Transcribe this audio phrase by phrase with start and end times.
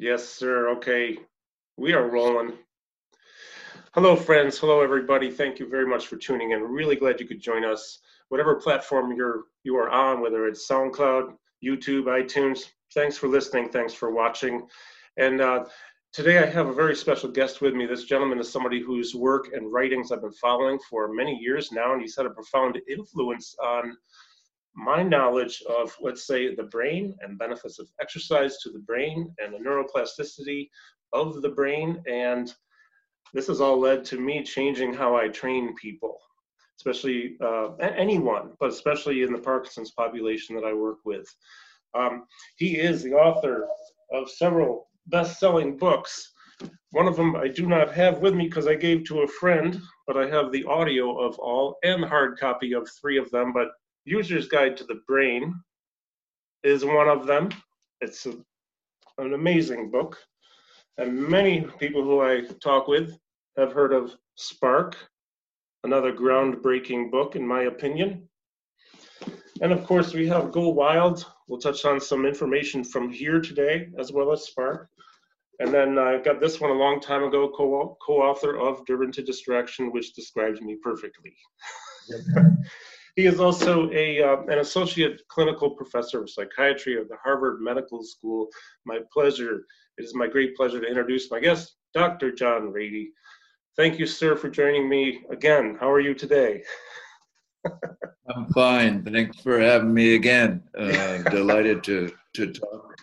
[0.00, 0.68] Yes, sir.
[0.76, 1.18] Okay.
[1.76, 2.52] We are rolling.
[3.94, 4.56] Hello, friends.
[4.56, 5.28] Hello, everybody.
[5.28, 6.62] Thank you very much for tuning in.
[6.62, 7.98] Really glad you could join us.
[8.28, 11.34] Whatever platform you're you are on, whether it's SoundCloud,
[11.64, 12.66] YouTube, iTunes.
[12.94, 13.70] Thanks for listening.
[13.70, 14.68] Thanks for watching.
[15.16, 15.64] And uh,
[16.12, 17.84] today I have a very special guest with me.
[17.84, 21.92] This gentleman is somebody whose work and writings I've been following for many years now,
[21.92, 23.96] and he's had a profound influence on
[24.78, 29.52] my knowledge of, let's say, the brain and benefits of exercise to the brain and
[29.52, 30.68] the neuroplasticity
[31.12, 32.00] of the brain.
[32.08, 32.52] And
[33.34, 36.16] this has all led to me changing how I train people,
[36.78, 41.26] especially uh, anyone, but especially in the Parkinson's population that I work with.
[41.94, 42.24] Um,
[42.56, 43.66] he is the author
[44.12, 46.32] of several best selling books.
[46.92, 49.80] One of them I do not have with me because I gave to a friend,
[50.06, 53.52] but I have the audio of all and hard copy of three of them.
[53.52, 53.68] But
[54.08, 55.54] User's Guide to the Brain
[56.64, 57.50] is one of them.
[58.00, 58.32] It's a,
[59.18, 60.16] an amazing book.
[60.96, 63.18] And many people who I talk with
[63.58, 64.96] have heard of Spark,
[65.84, 68.26] another groundbreaking book, in my opinion.
[69.60, 71.26] And of course, we have Go Wild.
[71.46, 74.88] We'll touch on some information from here today, as well as Spark.
[75.60, 79.22] And then I got this one a long time ago, co author of Driven to
[79.22, 81.36] Distraction, which describes me perfectly.
[83.18, 88.04] He is also a, uh, an associate clinical professor of psychiatry at the Harvard Medical
[88.04, 88.46] School.
[88.86, 89.64] My pleasure,
[89.96, 92.30] it is my great pleasure to introduce my guest, Dr.
[92.30, 93.08] John Ratey.
[93.76, 95.76] Thank you, sir, for joining me again.
[95.80, 96.62] How are you today?
[98.28, 99.02] I'm fine.
[99.02, 100.62] Thanks for having me again.
[100.78, 102.94] Uh, delighted to, to talk.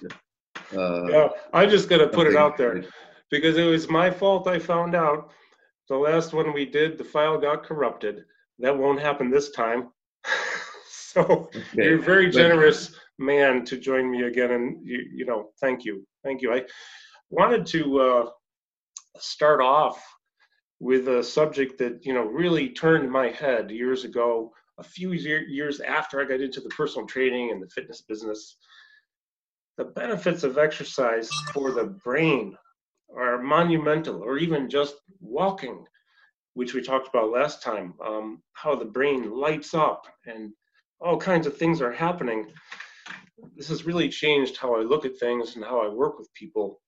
[0.74, 2.86] Uh, yeah, I just got to put it out there
[3.30, 4.48] because it was my fault.
[4.48, 5.32] I found out
[5.90, 8.24] the last one we did, the file got corrupted.
[8.60, 9.90] That won't happen this time.
[11.16, 11.22] So
[11.56, 11.62] okay.
[11.74, 16.06] you're a very generous man to join me again, and you, you know, thank you,
[16.24, 16.54] thank you.
[16.54, 16.66] I
[17.30, 18.30] wanted to uh,
[19.18, 20.04] start off
[20.82, 24.52] with a subject that you know really turned my head years ago.
[24.78, 28.58] A few year, years after I got into the personal training and the fitness business,
[29.78, 32.58] the benefits of exercise for the brain
[33.16, 35.86] are monumental, or even just walking
[36.56, 40.54] which we talked about last time, um, how the brain lights up and
[41.00, 42.48] all kinds of things are happening.
[43.56, 46.82] This has really changed how I look at things and how I work with people.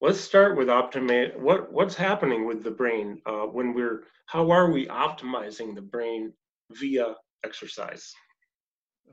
[0.00, 1.36] Let's start with optimize.
[1.38, 4.04] What what's happening with the brain uh, when we're?
[4.26, 6.32] How are we optimizing the brain
[6.72, 7.14] via
[7.44, 8.12] exercise?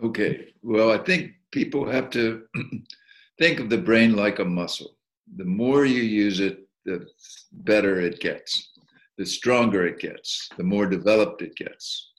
[0.03, 0.53] Okay.
[0.61, 2.43] Well, I think people have to
[3.39, 4.97] think of the brain like a muscle.
[5.37, 7.07] The more you use it, the
[7.51, 8.72] better it gets,
[9.17, 12.11] the stronger it gets, the more developed it gets,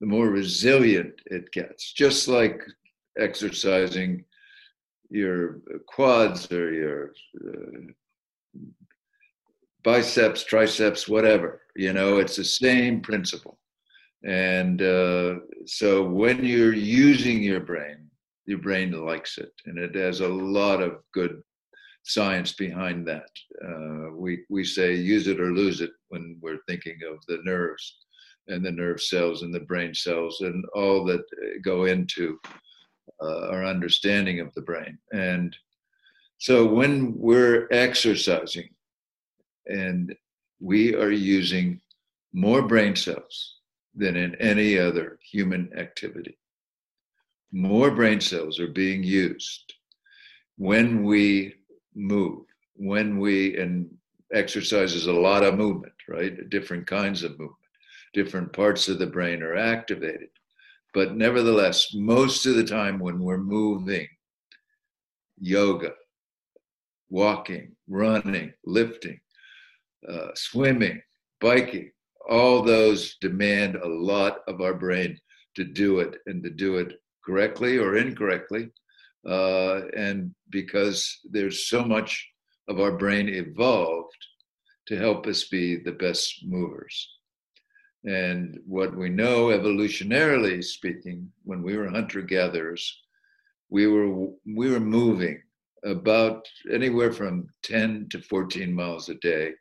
[0.00, 1.92] the more resilient it gets.
[1.92, 2.62] Just like
[3.18, 4.24] exercising
[5.10, 7.12] your quads or your
[7.46, 7.92] uh,
[9.82, 11.62] biceps, triceps, whatever.
[11.74, 13.58] You know, it's the same principle.
[14.24, 15.36] And uh,
[15.66, 18.10] so when you're using your brain,
[18.46, 21.42] your brain likes it, and it has a lot of good
[22.04, 23.30] science behind that.
[23.64, 27.98] Uh, we, we say use it or lose it when we're thinking of the nerves
[28.48, 31.22] and the nerve cells and the brain cells and all that
[31.62, 32.38] go into
[33.22, 34.98] uh, our understanding of the brain.
[35.12, 35.56] And
[36.38, 38.70] so when we're exercising
[39.66, 40.14] and
[40.60, 41.80] we are using
[42.32, 43.56] more brain cells
[43.94, 46.38] than in any other human activity,
[47.52, 49.74] more brain cells are being used
[50.58, 51.54] when we
[51.94, 52.44] move
[52.74, 53.88] when we and
[54.32, 57.54] exercise is a lot of movement right different kinds of movement
[58.14, 60.28] different parts of the brain are activated
[60.94, 64.06] but nevertheless most of the time when we're moving
[65.38, 65.92] yoga
[67.10, 69.18] walking running lifting
[70.08, 71.00] uh, swimming
[71.40, 71.90] biking
[72.28, 75.18] all those demand a lot of our brain
[75.54, 76.92] to do it and to do it
[77.24, 78.70] correctly or incorrectly
[79.26, 82.28] uh, and because there's so much
[82.68, 84.26] of our brain evolved
[84.86, 87.17] to help us be the best movers.
[88.04, 93.02] And what we know, evolutionarily speaking, when we were hunter gatherers,
[93.70, 95.42] we were we were moving
[95.84, 99.52] about anywhere from 10 to 14 miles a day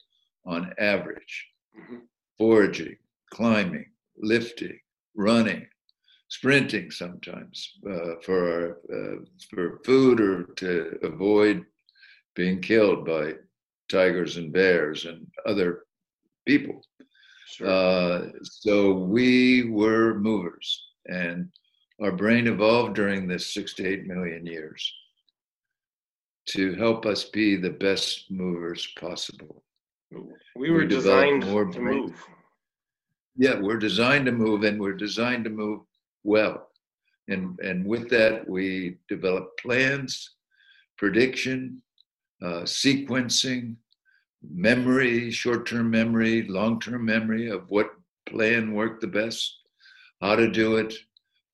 [0.45, 1.47] on average,
[1.77, 1.97] mm-hmm.
[2.37, 2.97] foraging,
[3.31, 3.85] climbing,
[4.17, 4.79] lifting,
[5.15, 5.67] running,
[6.29, 9.15] sprinting sometimes uh, for our, uh,
[9.49, 11.65] for food or to avoid
[12.35, 13.33] being killed by
[13.89, 15.83] tigers and bears and other
[16.45, 16.81] people.
[17.49, 17.67] Sure.
[17.67, 21.49] Uh, so we were movers, and
[22.01, 24.93] our brain evolved during this six to eight million years
[26.49, 29.63] to help us be the best movers possible.
[30.55, 32.23] We were We designed more to brain- move.
[33.37, 35.81] Yeah, we're designed to move and we're designed to move
[36.23, 36.69] well.
[37.27, 40.31] And, and with that, we develop plans,
[40.97, 41.81] prediction,
[42.41, 43.75] uh, sequencing,
[44.49, 47.91] memory, short term memory, long term memory of what
[48.27, 49.59] plan worked the best,
[50.21, 50.93] how to do it,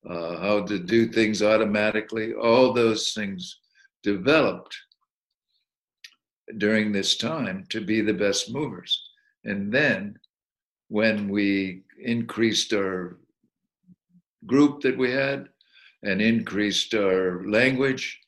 [0.10, 2.34] uh, how to do things automatically.
[2.34, 3.60] All those things
[4.04, 4.76] developed
[6.58, 9.10] during this time to be the best movers.
[9.46, 10.18] And then
[10.90, 13.18] when we increased our
[14.46, 15.48] group that we had
[16.04, 18.20] and increased our language,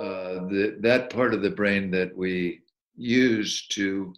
[0.00, 2.62] uh, the, that part of the brain that we
[3.00, 4.12] use to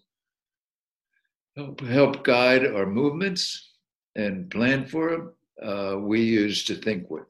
[1.57, 3.71] help, help guide our movements
[4.17, 5.33] and plan for them,
[5.63, 7.29] uh, we use to think with.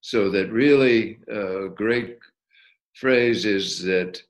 [0.00, 2.18] So that really a great
[2.94, 4.20] phrase is that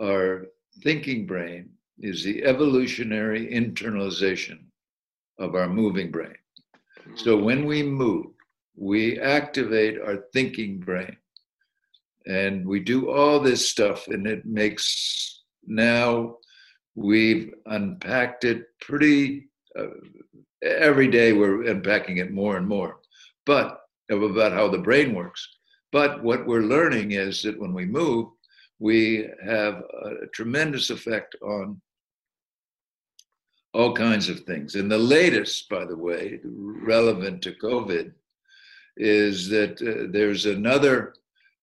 [0.00, 0.46] our
[0.82, 4.60] thinking brain is the evolutionary internalization
[5.38, 6.36] of our moving brain.
[7.16, 8.26] So when we move,
[8.76, 11.16] we activate our thinking brain.
[12.26, 15.39] And we do all this stuff, and it makes
[15.70, 16.36] now
[16.94, 19.86] we've unpacked it pretty uh,
[20.62, 23.00] every day, we're unpacking it more and more,
[23.46, 25.56] but about how the brain works.
[25.92, 28.28] But what we're learning is that when we move,
[28.78, 31.80] we have a tremendous effect on
[33.72, 34.74] all kinds of things.
[34.74, 38.12] And the latest, by the way, relevant to COVID,
[38.96, 41.14] is that uh, there's another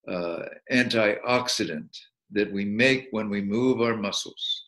[0.07, 1.89] uh, antioxidant
[2.31, 4.65] that we make when we move our muscles.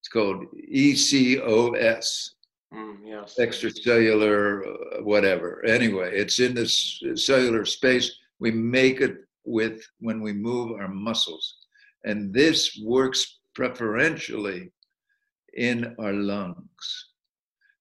[0.00, 2.30] It's called ECOS,
[2.72, 3.36] Mm, yes.
[3.38, 5.64] extracellular, uh, whatever.
[5.64, 8.10] Anyway, it's in this cellular space.
[8.40, 11.56] We make it with when we move our muscles.
[12.04, 14.72] And this works preferentially
[15.56, 17.08] in our lungs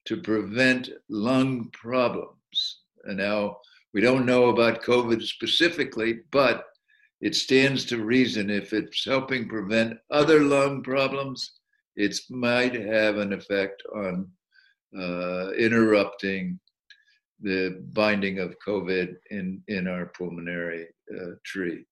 [0.06, 2.82] to prevent lung problems.
[3.06, 3.58] And now
[3.94, 6.66] we don't know about COVID specifically, but
[7.28, 11.54] it stands to reason if it's helping prevent other lung problems,
[11.96, 14.28] it might have an effect on
[15.00, 16.60] uh, interrupting
[17.40, 20.86] the binding of COVID in, in our pulmonary
[21.16, 21.86] uh, tree.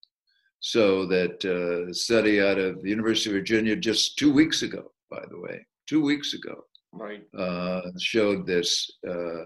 [0.60, 5.24] So that uh, study out of the University of Virginia just two weeks ago, by
[5.30, 7.24] the way, two weeks ago, Right.
[7.38, 8.70] uh, showed this
[9.08, 9.46] uh,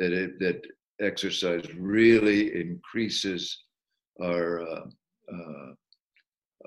[0.00, 0.60] that it, that
[1.00, 3.56] exercise really increases
[4.20, 4.60] our
[5.32, 5.72] uh,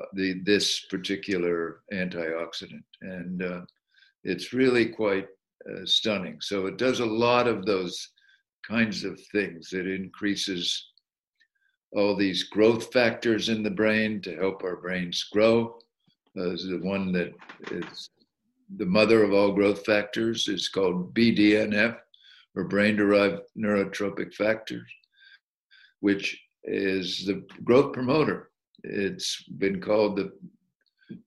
[0.01, 3.61] uh, the this particular antioxidant, and uh,
[4.23, 5.27] it's really quite
[5.69, 6.37] uh, stunning.
[6.41, 8.09] So it does a lot of those
[8.67, 9.73] kinds of things.
[9.73, 10.91] It increases
[11.91, 15.77] all these growth factors in the brain to help our brains grow.
[16.35, 17.33] Uh, the one that
[17.69, 18.09] is
[18.77, 21.97] the mother of all growth factors is called BDNF,
[22.55, 24.89] or brain derived neurotrophic factors,
[25.99, 28.49] which is the growth promoter.
[28.83, 30.31] It's been called the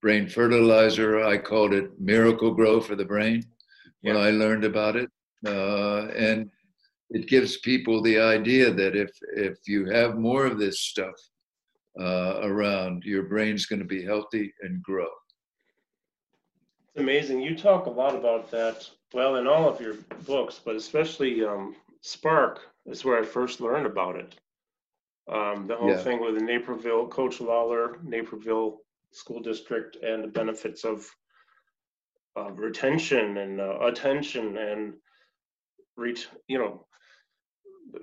[0.03, 1.25] brain fertilizer.
[1.25, 3.45] I called it Miracle-Gro for the brain
[4.03, 5.11] when I learned about it.
[5.47, 6.51] Uh, and
[7.11, 11.15] it gives people the idea that if, if you have more of this stuff
[12.01, 15.09] uh, around, your brain's going to be healthy and grow.
[16.95, 17.41] It's amazing.
[17.41, 19.95] You talk a lot about that, well, in all of your
[20.27, 24.35] books, but especially um, Spark is where I first learned about it.
[25.29, 26.03] Um, the whole Yeah.
[26.03, 28.81] thing with the Naperville, Coach Lawler, Naperville
[29.11, 31.11] School District, and the benefits of
[32.37, 35.01] uh, retention and uh, attention and
[35.97, 36.87] reach, you know,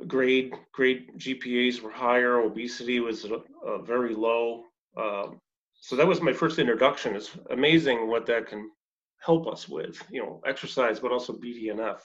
[0.08, 4.66] grade grade GPAs were higher, obesity was uh, very low.
[4.98, 5.40] Um,
[5.76, 7.16] so that was my first introduction.
[7.16, 8.72] It's amazing what that can
[9.20, 12.00] help us with, you know, exercise, but also BDNF.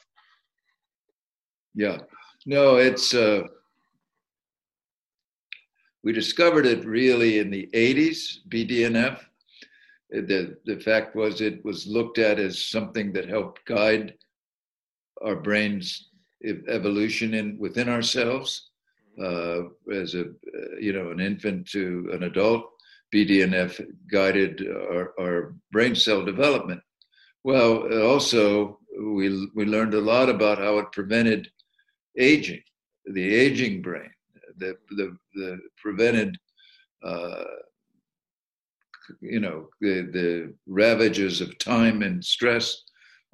[1.75, 1.99] Yeah.
[2.47, 3.45] No, it's uh
[6.09, 9.21] we discovered it really in the 80s, BDNF.
[10.11, 14.15] The the fact was it was looked at as something that helped guide
[15.21, 16.09] our brain's
[16.67, 18.71] evolution in within ourselves
[19.23, 22.63] uh, as a uh, you know an infant to an adult.
[23.15, 23.73] BDNF
[24.11, 26.81] guided our, our brain cell development.
[27.45, 27.73] Well,
[28.13, 31.51] also we we learned a lot about how it prevented
[32.17, 32.63] aging,
[33.05, 34.13] the aging brain,
[34.59, 36.37] the the, the prevented,
[37.03, 37.45] uh,
[39.21, 42.83] you know, the the ravages of time and stress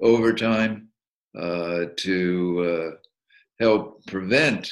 [0.01, 0.89] over time
[1.37, 2.95] uh, to uh,
[3.59, 4.71] help prevent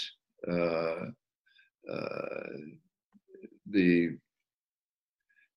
[0.50, 1.06] uh,
[1.92, 2.58] uh,
[3.70, 4.18] the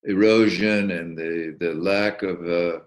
[0.04, 2.80] erosion and the, the lack of, uh,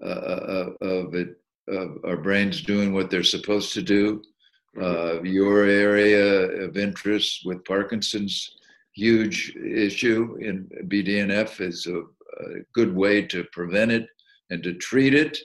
[0.00, 4.22] of it, of our brains doing what they're supposed to do.
[4.80, 8.56] Uh, your area of interest with Parkinson's,
[8.92, 14.08] huge issue in BDNF is a, a good way to prevent it
[14.50, 15.38] and to treat it,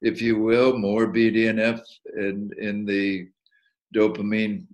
[0.00, 1.80] if you will, more BDNF
[2.16, 3.28] in, in the
[3.94, 4.66] dopamine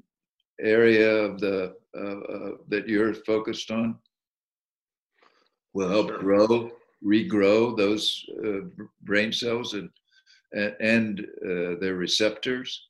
[0.61, 3.99] area of the uh, uh, that you're focused on
[5.75, 6.19] will help sure.
[6.19, 6.71] grow,
[7.05, 8.61] regrow those uh,
[9.03, 9.91] brain cells and
[10.81, 12.89] and uh, their receptors,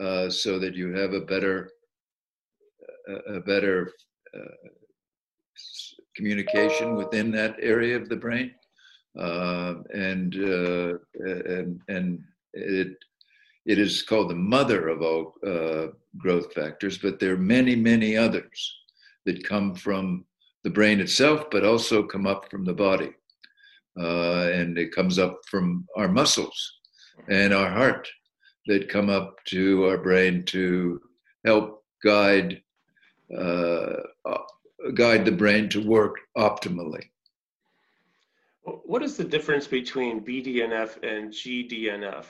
[0.00, 1.70] uh, so that you have a better
[3.28, 3.90] a better
[4.34, 4.68] uh,
[6.14, 8.52] communication within that area of the brain,
[9.14, 12.96] and and and it
[13.68, 18.16] it is called the mother of all uh, growth factors, but there are many, many
[18.16, 18.78] others
[19.26, 20.24] that come from
[20.64, 23.10] the brain itself, but also come up from the body.
[24.00, 26.78] Uh, and it comes up from our muscles
[27.28, 28.08] and our heart
[28.68, 31.00] that come up to our brain to
[31.44, 32.62] help guide
[33.36, 33.94] uh,
[34.94, 37.02] guide the brain to work optimally.
[38.62, 42.26] What is the difference between BDNF and GDNF?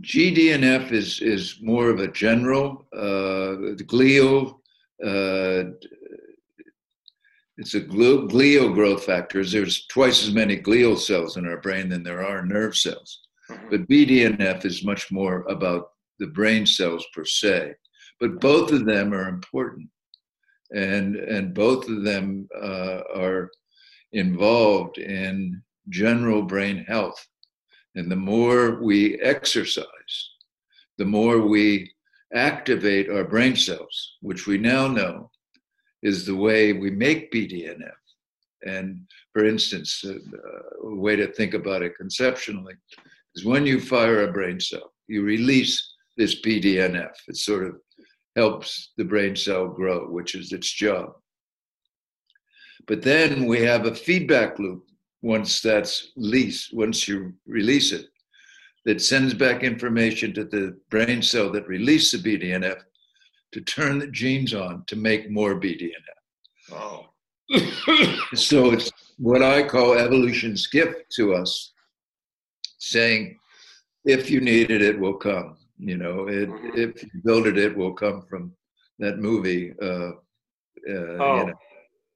[0.00, 4.58] GDNF is is more of a general uh, glial.
[5.04, 5.72] Uh,
[7.58, 9.44] it's a glial growth factor.
[9.44, 13.20] There's twice as many glial cells in our brain than there are nerve cells.
[13.52, 13.70] Mm-hmm.
[13.70, 17.74] But BDNF is much more about the brain cells per se.
[18.20, 19.88] But both of them are important,
[20.72, 23.50] and and both of them uh, are
[24.12, 27.26] involved in general brain health.
[27.94, 30.14] And the more we exercise,
[30.98, 31.92] the more we
[32.34, 35.30] activate our brain cells, which we now know
[36.02, 38.02] is the way we make BDNF.
[38.64, 40.14] And for instance, a,
[40.86, 42.74] a way to think about it conceptually
[43.34, 47.12] is when you fire a brain cell, you release this BDNF.
[47.28, 47.76] It sort of
[48.36, 51.12] helps the brain cell grow, which is its job.
[52.86, 54.84] But then we have a feedback loop
[55.22, 58.06] once that's released, once you release it,
[58.84, 62.80] that sends back information to the brain cell that released the BDNF
[63.52, 65.92] to turn the genes on to make more BDNF.
[66.72, 67.08] Oh.
[68.34, 71.71] so it's what I call evolution's gift to us,
[72.82, 73.38] saying,
[74.04, 75.56] if you need it, it will come.
[75.78, 76.78] You know, it, mm-hmm.
[76.78, 78.52] if you build it, it will come from
[78.98, 79.72] that movie.
[79.80, 80.12] Uh,
[80.88, 81.38] uh, oh.
[81.38, 81.52] You know,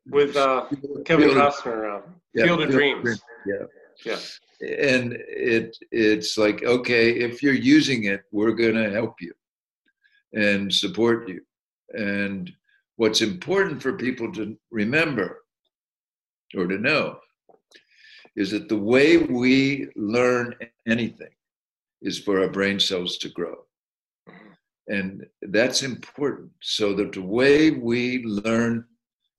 [0.08, 0.66] with uh,
[1.04, 2.02] Kevin Costner, uh,
[2.34, 3.20] yeah, Field of Dreams.
[3.44, 3.66] Yeah,
[4.04, 4.18] yeah.
[4.60, 9.32] And it it's like okay, if you're using it, we're gonna help you
[10.32, 11.40] and support you.
[11.92, 12.52] And
[12.96, 15.42] what's important for people to remember
[16.56, 17.18] or to know
[18.36, 20.54] is that the way we learn
[20.86, 21.34] anything
[22.02, 23.56] is for our brain cells to grow.
[24.88, 26.50] And that's important.
[26.62, 28.84] So that the way we learn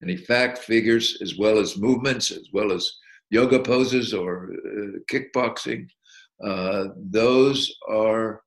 [0.04, 2.92] any fact figures as well as movements as well as
[3.30, 5.88] yoga poses or uh, kickboxing
[6.44, 8.44] uh, those are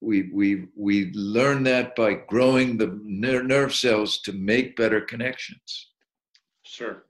[0.00, 5.90] we we we learn that by growing the nerve cells to make better connections
[6.62, 7.04] sure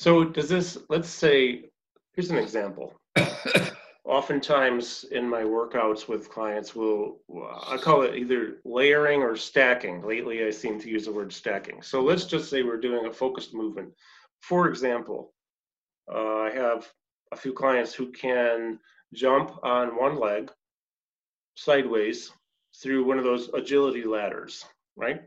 [0.00, 1.66] so does this let's say
[2.14, 2.94] here's an example.
[4.04, 7.18] Oftentimes in my workouts with clients we'll
[7.68, 10.00] i call it either layering or stacking.
[10.00, 11.82] Lately i seem to use the word stacking.
[11.82, 13.90] So let's just say we're doing a focused movement.
[14.40, 15.34] For example
[16.10, 16.88] uh, i have
[17.32, 18.78] a few clients who can
[19.12, 20.50] jump on one leg
[21.56, 22.32] sideways
[22.82, 24.64] through one of those agility ladders
[24.96, 25.20] right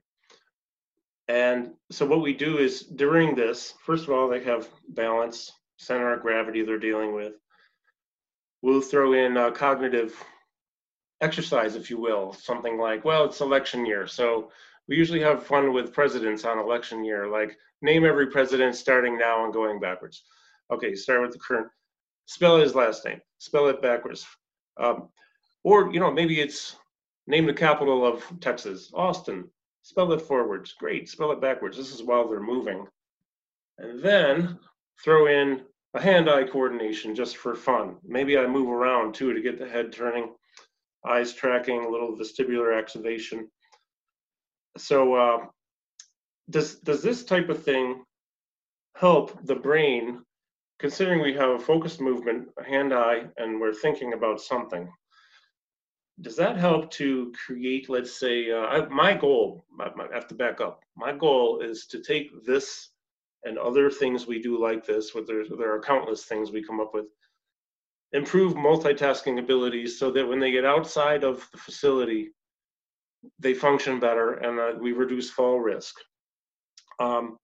[1.28, 6.14] and so what we do is during this first of all they have balance center
[6.14, 7.34] of gravity they're dealing with
[8.62, 10.16] we'll throw in a cognitive
[11.24, 14.06] exercise, if you will, something like, well, it's election year.
[14.06, 14.52] So
[14.88, 19.46] we usually have fun with presidents on election year, like name every president starting now
[19.46, 20.24] and going backwards.
[20.72, 21.68] Okay, start with the current,
[22.26, 24.26] spell his last name, spell it backwards.
[24.78, 25.10] Um,
[25.64, 26.76] or, you know, maybe it's
[27.28, 29.50] name the capital of Texas, Austin,
[29.84, 30.74] spell it forwards.
[30.74, 31.78] Great, spell it backwards.
[31.78, 32.88] This is while they're moving.
[33.78, 34.58] And then
[35.04, 35.62] throw in
[35.94, 37.98] a hand-eye coordination just for fun.
[38.04, 40.34] Maybe I move around too to get the head turning,
[41.06, 43.50] eyes tracking, a little vestibular activation.
[44.78, 45.46] So uh,
[46.50, 48.04] does does this type of thing
[48.96, 50.24] help the brain,
[50.80, 54.90] considering we have a focused movement, a hand-eye, and we're thinking about something?
[56.22, 60.62] Does that help to create, let's say, uh, I, my goal, I have to back
[60.62, 60.84] up.
[60.96, 62.90] My goal is to take this
[63.44, 66.80] and other things we do like this, but there, there are countless things we come
[66.80, 67.06] up with,
[68.14, 72.30] improve multitasking abilities so that when they get outside of the facility,
[73.40, 75.96] they function better and uh, we reduce fall risk.
[77.00, 77.38] Um,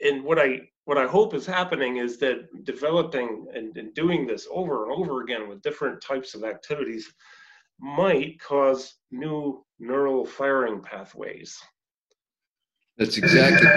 [0.00, 4.48] and what I what I hope is happening is that developing and, and doing this
[4.50, 7.12] over and over again with different types of activities
[7.80, 11.58] might cause new neural firing pathways.
[12.98, 13.68] That's exactly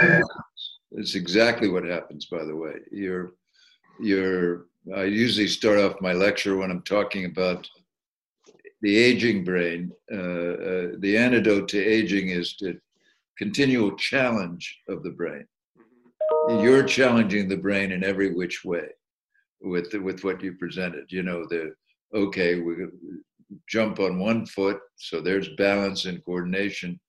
[0.91, 2.25] that's exactly what happens.
[2.25, 3.33] By the way, you're
[3.99, 4.65] you're.
[4.93, 7.69] I usually start off my lecture when I'm talking about
[8.81, 9.93] the aging brain.
[10.11, 12.77] Uh, uh, the antidote to aging is the
[13.37, 15.47] continual challenge of the brain
[16.49, 18.87] you're challenging the brain in every which way
[19.61, 21.73] with with what you presented you know the
[22.13, 22.75] okay we
[23.67, 26.99] jump on one foot so there's balance and coordination.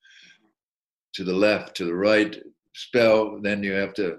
[1.15, 2.37] To the left to the right
[2.75, 4.19] spell then you have to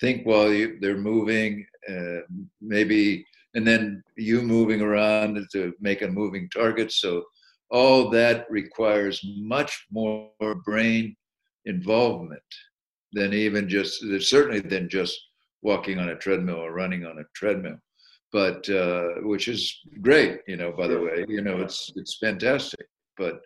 [0.00, 2.20] think while you, they're moving uh,
[2.60, 6.90] maybe and then you moving around to make a moving target.
[6.92, 7.24] So
[7.70, 10.30] all that requires much more
[10.64, 11.16] brain
[11.64, 12.42] involvement
[13.12, 15.18] than even just certainly than just
[15.62, 17.78] walking on a treadmill or running on a treadmill
[18.34, 22.86] but uh, which is great you know by the way you know it's it's fantastic
[23.16, 23.36] but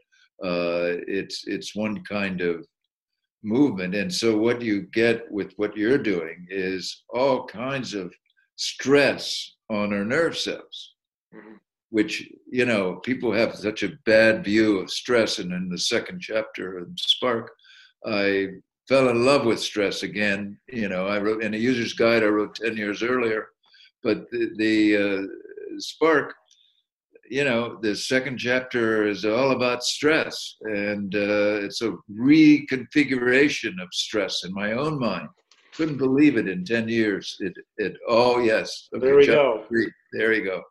[0.43, 2.67] uh, it's it's one kind of
[3.45, 8.13] movement and so what you get with what you're doing is all kinds of
[8.57, 10.95] stress on our nerve cells
[11.35, 11.57] mm-hmm.
[11.91, 16.19] which you know people have such a bad view of stress and in the second
[16.19, 17.53] chapter of spark
[18.07, 18.49] i
[18.89, 20.59] fell in love with stress again.
[20.67, 23.49] You know, I wrote in a user's guide I wrote 10 years earlier,
[24.03, 26.35] but the, the uh, Spark,
[27.31, 33.89] you know, the second chapter is all about stress, and uh, it's a reconfiguration of
[33.93, 35.29] stress in my own mind.
[35.75, 37.37] Couldn't believe it in 10 years.
[37.41, 38.89] It, it oh, yes.
[38.95, 39.65] Okay, there we go.
[39.69, 39.91] Three.
[40.13, 40.63] There you go.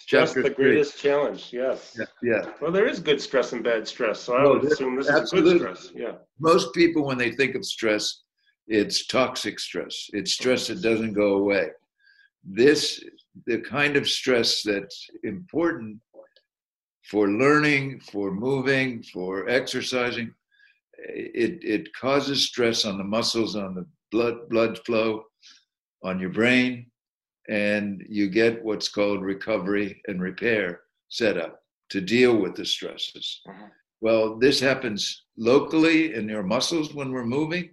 [0.00, 1.50] Stress the greatest challenge.
[1.52, 1.96] Yes.
[1.98, 2.52] Yeah, yeah.
[2.60, 5.54] Well, there is good stress and bad stress, so I would assume this absolutely.
[5.54, 5.92] is good stress.
[5.94, 6.12] Yeah.
[6.40, 8.22] Most people, when they think of stress,
[8.66, 10.08] it's toxic stress.
[10.12, 11.68] It's stress that doesn't go away.
[12.44, 13.02] This,
[13.46, 15.98] the kind of stress that's important
[17.10, 20.32] for learning, for moving, for exercising,
[20.98, 25.24] it it causes stress on the muscles, on the blood blood flow,
[26.02, 26.86] on your brain,
[27.48, 33.40] and you get what's called recovery and repair set up to deal with the stresses.
[33.48, 33.66] Uh-huh.
[34.00, 37.70] Well, this happens locally in your muscles when we're moving,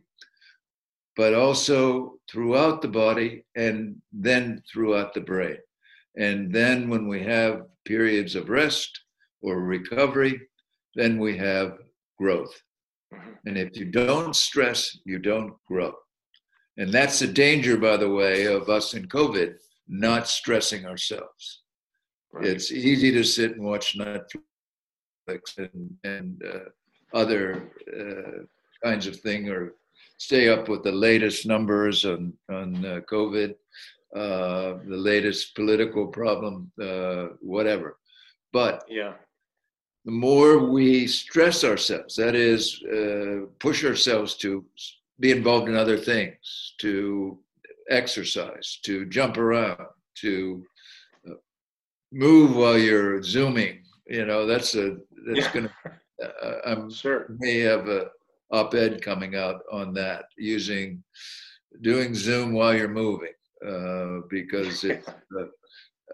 [1.19, 5.57] but also throughout the body and then throughout the brain.
[6.15, 8.97] And then when we have periods of rest
[9.41, 10.39] or recovery,
[10.95, 11.79] then we have
[12.17, 12.55] growth.
[13.13, 13.31] Uh-huh.
[13.45, 15.93] And if you don't stress, you don't grow.
[16.77, 19.55] And that's the danger, by the way, of us in COVID,
[19.89, 21.63] not stressing ourselves.
[22.31, 22.45] Right.
[22.45, 26.69] It's easy to sit and watch Netflix and, and uh,
[27.13, 28.45] other uh,
[28.81, 29.73] kinds of thing or
[30.19, 33.55] stay up with the latest numbers on, on uh, COVID,
[34.15, 37.97] uh, the latest political problem, uh, whatever.
[38.53, 39.13] But yeah
[40.05, 44.65] the more we stress ourselves, that is, uh, push ourselves to
[45.19, 47.37] be involved in other things, to
[47.89, 50.65] exercise, to jump around, to
[51.29, 51.33] uh,
[52.11, 53.83] move while you're zooming.
[54.07, 55.53] You know, that's a that's yeah.
[55.53, 55.73] gonna.
[56.21, 58.09] Uh, I'm sure may have a
[58.51, 61.03] op-ed coming out on that using
[61.81, 63.33] doing Zoom while you're moving
[63.65, 65.07] uh, because it.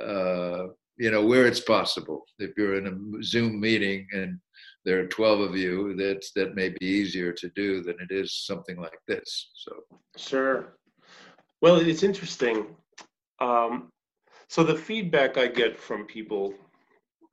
[0.02, 0.68] Uh,
[0.98, 2.24] you know where it's possible.
[2.40, 4.40] If you're in a zoom meeting and
[4.84, 8.46] there are 12 of you that that may be easier to do than it is
[8.46, 9.72] something like this so.
[10.18, 10.78] Sure.
[11.62, 12.76] Well it's interesting.
[13.40, 13.90] Um,
[14.48, 16.54] so the feedback i get from people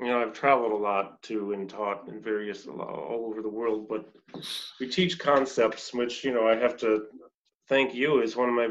[0.03, 3.89] you know i've traveled a lot too and taught in various all over the world
[3.89, 4.09] but
[4.81, 7.07] we teach concepts which you know i have to
[7.69, 8.69] thank you as one of my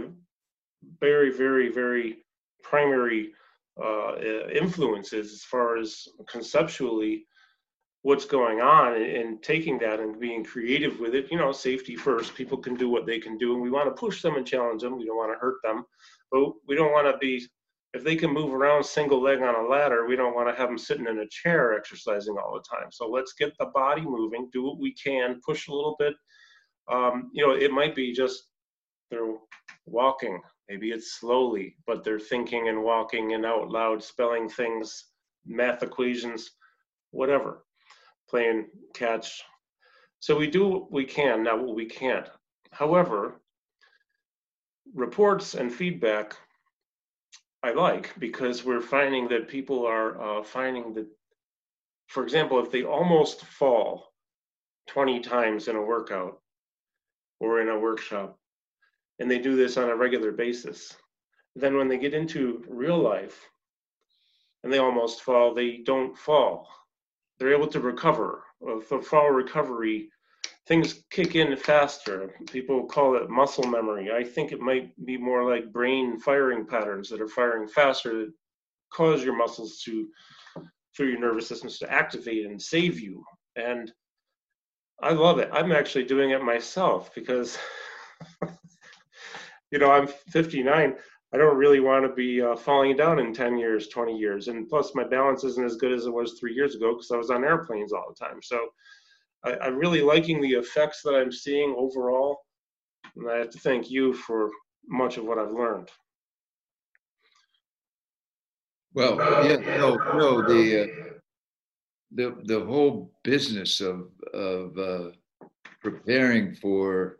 [0.99, 2.17] very very very
[2.63, 3.31] primary
[3.81, 4.17] uh,
[4.53, 7.25] influences as far as conceptually
[8.03, 11.31] what's going on and, taking that and being creative with it.
[11.31, 12.35] You know, safety first.
[12.35, 14.81] People can do what they can do, and we want to push them and challenge
[14.81, 14.97] them.
[14.97, 15.85] We don't want to hurt them,
[16.31, 17.45] but we don't want to be.
[17.93, 20.69] If they can move around single leg on a ladder, we don't want to have
[20.69, 22.89] them sitting in a chair exercising all the time.
[22.91, 26.13] So let's get the body moving, do what we can, push a little bit.
[26.89, 28.43] Um, you know, it might be just
[29.09, 29.35] they're
[29.85, 30.39] walking
[30.71, 35.07] Maybe it's slowly, but they're thinking and walking and out loud, spelling things,
[35.45, 36.51] math equations,
[37.09, 37.65] whatever,
[38.29, 39.43] playing catch.
[40.21, 42.25] So we do what we can, not what we can't.
[42.71, 43.41] However,
[44.93, 46.37] reports and feedback
[47.63, 51.07] I like because we're finding that people are uh, finding that,
[52.07, 54.13] for example, if they almost fall
[54.87, 56.41] 20 times in a workout
[57.39, 58.37] or in a workshop,
[59.19, 60.95] and they do this on a regular basis,
[61.55, 63.47] then when they get into real life
[64.63, 66.67] and they almost fall, they don't fall.
[67.37, 68.43] They're able to recover.
[68.87, 70.09] For fall recovery,
[70.67, 72.35] things kick in faster.
[72.51, 74.11] People call it muscle memory.
[74.11, 78.33] I think it might be more like brain firing patterns that are firing faster that
[78.93, 80.07] cause your muscles to,
[80.95, 83.23] through your nervous systems, to activate and save you.
[83.55, 83.91] And
[85.01, 85.49] I love it.
[85.51, 87.57] I'm actually doing it myself because,
[89.71, 90.95] you know, I'm 59.
[91.33, 94.47] I don't really want to be uh, falling down in 10 years, 20 years.
[94.47, 97.17] And plus, my balance isn't as good as it was three years ago because I
[97.17, 98.41] was on airplanes all the time.
[98.43, 98.67] So
[99.43, 102.39] I, am really liking the effects that I'm seeing overall.
[103.15, 104.49] And I have to thank you for
[104.87, 105.89] much of what I've learned.
[108.93, 109.15] Well,
[109.47, 110.87] yeah, no, no, the, uh,
[112.11, 115.11] the, the whole business of, of uh,
[115.81, 117.17] preparing for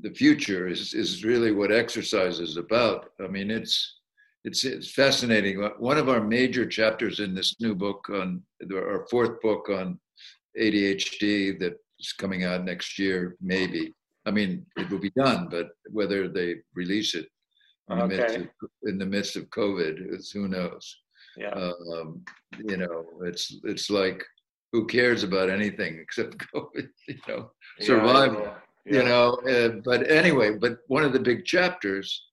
[0.00, 3.10] the future is, is really what exercise is about.
[3.22, 4.00] I mean, it's,
[4.42, 5.60] it's, it's fascinating.
[5.78, 8.42] One of our major chapters in this new book on
[8.74, 10.00] our fourth book on
[10.60, 13.94] ADHD that's coming out next year, maybe.
[14.26, 17.26] I mean, it will be done, but whether they release it
[17.90, 18.16] in, okay.
[18.16, 18.48] the, midst of,
[18.84, 20.96] in the midst of COVID is who knows.
[21.36, 21.50] Yeah.
[21.50, 22.22] Um,
[22.66, 24.24] you know, it's it's like
[24.72, 26.88] who cares about anything except COVID?
[27.08, 28.42] You know, survival.
[28.42, 28.54] Yeah,
[28.86, 28.98] yeah.
[28.98, 32.28] You know, uh, but anyway, but one of the big chapters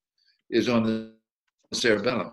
[0.50, 1.14] is on the
[1.74, 2.32] cerebellum.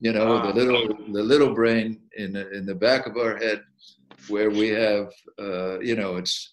[0.00, 3.62] You know, the little the little brain in the, in the back of our head
[4.28, 6.52] where we have, uh, you know, it's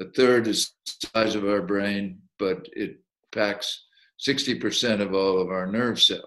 [0.00, 0.54] a third the
[0.86, 3.00] size of our brain, but it
[3.32, 3.84] packs
[4.26, 6.24] 60% of all of our nerve cells.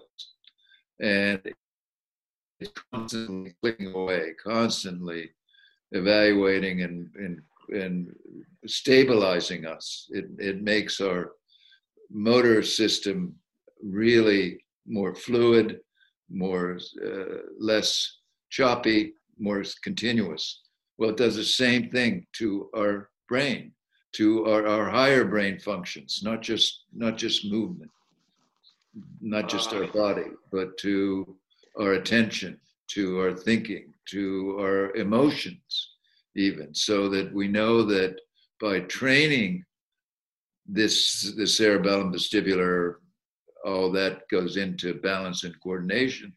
[1.00, 1.40] And
[2.60, 5.30] it's constantly clicking away, constantly
[5.92, 8.14] evaluating and, and, and
[8.66, 10.08] stabilizing us.
[10.10, 11.32] It, it makes our
[12.10, 13.34] motor system
[13.82, 15.80] really more fluid,
[16.30, 18.18] more uh, less
[18.50, 20.62] choppy, more continuous.
[20.98, 23.72] Well, it does the same thing to our brain,
[24.16, 27.90] to our, our higher brain functions, not just not just movement,
[29.20, 29.92] not just our ah.
[29.92, 31.36] body, but to
[31.80, 35.90] our attention, to our thinking, to our emotions,
[36.36, 38.20] even, so that we know that
[38.60, 39.64] by training
[40.66, 42.96] this the cerebellum, vestibular,
[43.64, 46.32] all that goes into balance and coordination.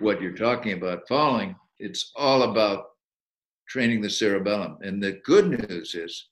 [0.00, 2.86] What you're talking about falling it's all about
[3.68, 4.78] training the cerebellum.
[4.82, 6.28] And the good news is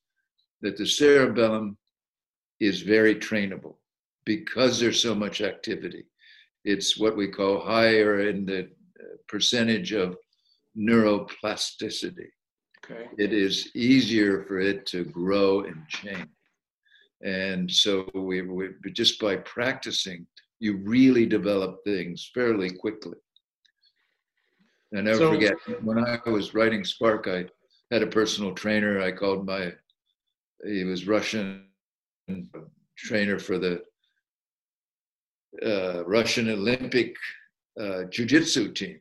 [0.63, 1.77] that the cerebellum
[2.61, 3.77] is very trainable
[4.25, 6.05] because there's so much activity.
[6.65, 10.17] It's what we call higher in the uh, percentage of
[10.79, 12.29] neuroplasticity.
[12.85, 13.07] Okay.
[13.19, 16.29] It is easier for it to grow and change.
[17.23, 20.27] And so we, we just by practicing,
[20.61, 23.17] you really develop things fairly quickly.
[24.97, 27.47] I never so, forget when I was writing Spark, I
[27.91, 29.01] had a personal trainer.
[29.01, 29.73] I called my,
[30.65, 31.67] he was Russian
[32.97, 33.83] trainer for the
[35.65, 37.15] uh, Russian Olympic
[37.81, 39.01] uh, jiu-jitsu team.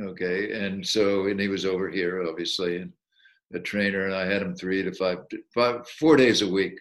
[0.00, 2.92] Okay, and so and he was over here, obviously, and
[3.54, 5.18] a trainer, and I had him three to five,
[5.54, 6.78] five four days a week.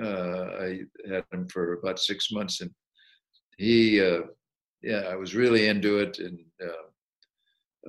[0.00, 2.70] Uh, I had him for about six months, and
[3.58, 4.22] he, uh,
[4.82, 6.88] yeah, I was really into it, and uh,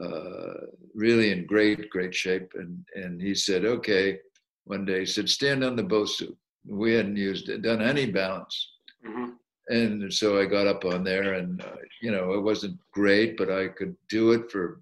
[0.01, 0.53] uh,
[0.95, 2.51] really in great, great shape.
[2.55, 4.19] And, and he said, okay,
[4.65, 6.35] one day he said, stand on the Bosu.
[6.65, 8.71] We hadn't used it, done any balance.
[9.05, 9.31] Mm-hmm.
[9.69, 13.49] And so I got up on there and, uh, you know, it wasn't great, but
[13.49, 14.81] I could do it for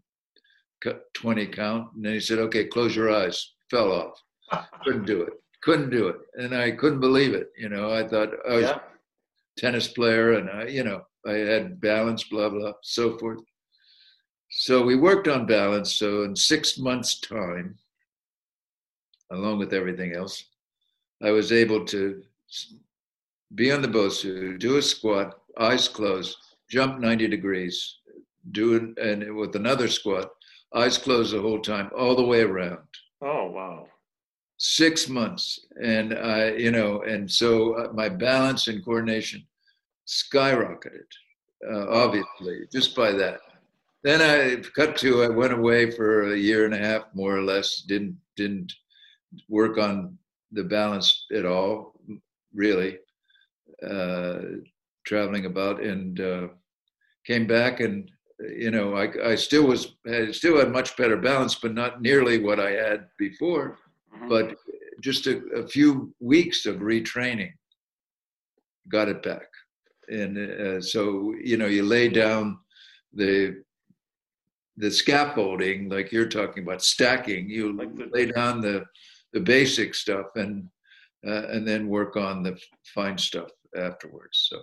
[1.14, 1.94] 20 count.
[1.96, 3.54] And then he said, okay, close your eyes.
[3.70, 4.22] Fell off.
[4.84, 5.34] couldn't do it.
[5.62, 6.18] Couldn't do it.
[6.36, 7.52] And I couldn't believe it.
[7.58, 8.80] You know, I thought I was yeah.
[9.58, 13.40] tennis player and I, you know, I had balance, blah, blah, so forth.
[14.52, 15.94] So we worked on balance.
[15.94, 17.78] So in six months' time,
[19.32, 20.44] along with everything else,
[21.24, 22.22] I was able to
[23.56, 26.36] be on the Bosu, do a squat, eyes closed,
[26.70, 28.00] jump 90 degrees,
[28.52, 30.30] do it, and with another squat,
[30.76, 32.80] eyes closed the whole time, all the way around.
[33.22, 33.88] Oh, wow.
[34.58, 35.66] Six months.
[35.82, 39.46] And I, you know, and so uh, my balance and coordination
[40.08, 41.08] skyrocketed,
[41.72, 43.40] uh, obviously, just by that
[44.04, 47.44] then I cut to I went away for a year and a half, more or
[47.44, 47.82] less.
[47.88, 48.74] Didn't didn't
[49.50, 50.18] work on
[50.52, 51.94] the balance at all,
[52.54, 52.98] really.
[53.84, 54.40] uh,
[55.06, 56.48] traveling about and uh,
[57.26, 58.10] came back and
[58.66, 62.38] you know I, I still was I still had much better balance but not nearly
[62.38, 63.78] what i had before
[64.14, 64.30] Mhm.
[64.30, 64.56] but
[65.08, 67.54] just a, a few weeks of retraining
[68.96, 69.48] got it back
[70.10, 72.60] and uh, so you know you lay down
[73.14, 73.34] the
[74.78, 78.86] the scaffolding like you're talking about stacking you Like the- lay down the
[79.34, 80.68] the basic stuff and
[81.28, 82.58] uh, and then work on the
[82.96, 84.58] fine stuff afterwards so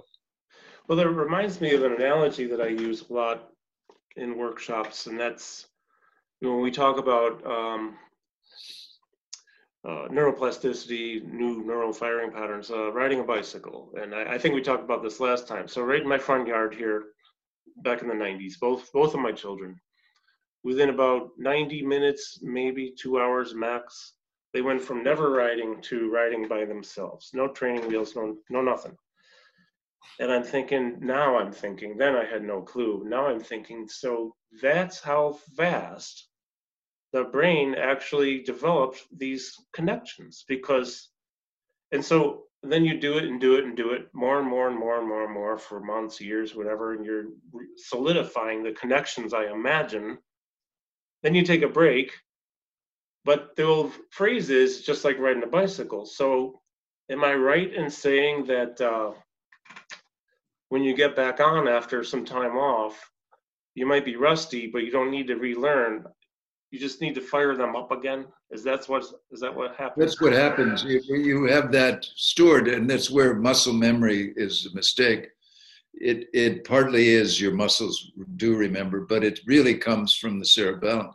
[0.89, 3.51] Well, that reminds me of an analogy that I use a lot
[4.17, 5.67] in workshops, and that's
[6.41, 7.97] you know, when we talk about um,
[9.87, 13.93] uh, neuroplasticity, new neural firing patterns, uh, riding a bicycle.
[14.01, 15.69] And I, I think we talked about this last time.
[15.69, 17.05] So, right in my front yard here,
[17.83, 19.81] back in the 90s, both both of my children,
[20.65, 24.15] within about 90 minutes, maybe two hours max,
[24.53, 27.31] they went from never riding to riding by themselves.
[27.35, 28.97] No training wheels, no no nothing.
[30.21, 33.05] And I'm thinking, now I'm thinking, then I had no clue.
[33.07, 36.29] Now I'm thinking, so that's how fast
[37.13, 41.11] the brain actually developed these connections because,
[41.93, 44.69] and so then you do it and do it and do it more and more
[44.69, 47.27] and more and more and more for months, years, whatever, and you're
[47.77, 50.19] solidifying the connections, I imagine.
[51.23, 52.13] Then you take a break.
[53.25, 56.07] But the old phrase is just like riding a bicycle.
[56.07, 56.61] So,
[57.11, 58.81] am I right in saying that?
[58.81, 59.13] Uh,
[60.69, 63.11] when you get back on after some time off,
[63.75, 66.05] you might be rusty, but you don't need to relearn.
[66.71, 68.27] You just need to fire them up again.
[68.51, 70.05] Is that what is that what happens?
[70.05, 70.85] That's what happens.
[70.85, 75.29] You, you have that stored, and that's where muscle memory is a mistake.
[76.01, 81.11] It it partly is your muscles do remember, but it really comes from the cerebellum.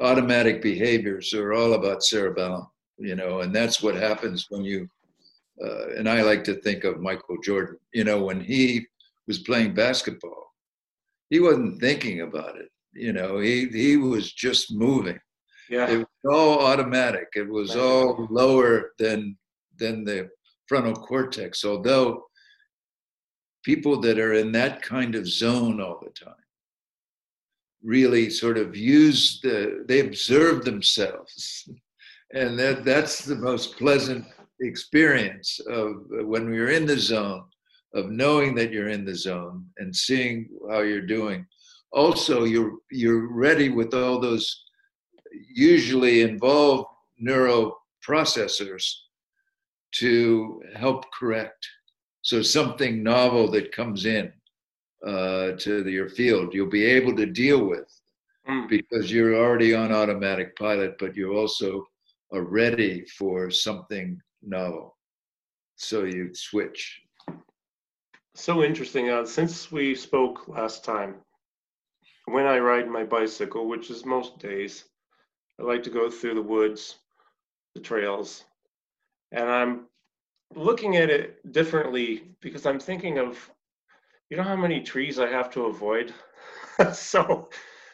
[0.00, 2.66] Automatic behaviors are all about cerebellum,
[2.98, 4.88] you know, and that's what happens when you.
[5.62, 7.76] Uh, and I like to think of Michael Jordan.
[7.92, 8.86] You know, when he
[9.26, 10.54] was playing basketball,
[11.28, 12.70] he wasn't thinking about it.
[12.94, 15.18] You know, he he was just moving
[15.68, 15.88] Yeah.
[15.90, 17.28] it was all automatic.
[17.34, 19.36] It was all lower than
[19.78, 20.28] than the
[20.68, 21.64] frontal cortex.
[21.64, 22.24] Although
[23.64, 26.34] people that are in that kind of zone all the time
[27.82, 31.68] really sort of use the they observe themselves
[32.34, 34.24] and that that's the most pleasant
[34.60, 37.44] experience of when we're in the zone
[37.94, 41.46] of knowing that you're in the zone and seeing how you're doing
[41.92, 44.64] also you're you're ready with all those
[45.54, 46.86] usually involve
[47.22, 48.92] neuroprocessors
[49.92, 51.66] to help correct.
[52.22, 54.32] So something novel that comes in
[55.06, 57.88] uh, to the, your field, you'll be able to deal with
[58.48, 58.68] Mm.
[58.68, 61.86] because you're already on automatic pilot, but you also
[62.32, 64.96] are ready for something novel.
[65.76, 67.02] So you switch.
[68.34, 69.10] So interesting.
[69.10, 71.16] Uh, since we spoke last time,
[72.26, 74.84] when I ride my bicycle, which is most days,
[75.60, 76.96] I like to go through the woods,
[77.74, 78.44] the trails,
[79.32, 79.86] and I'm
[80.54, 83.50] looking at it differently because I'm thinking of,
[84.30, 86.12] you know, how many trees I have to avoid.
[86.92, 87.48] so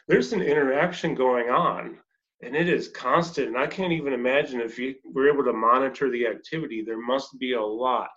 [0.08, 1.98] there's an interaction going on,
[2.42, 3.48] and it is constant.
[3.48, 6.82] And I can't even imagine if you were able to monitor the activity.
[6.82, 8.10] There must be a lot,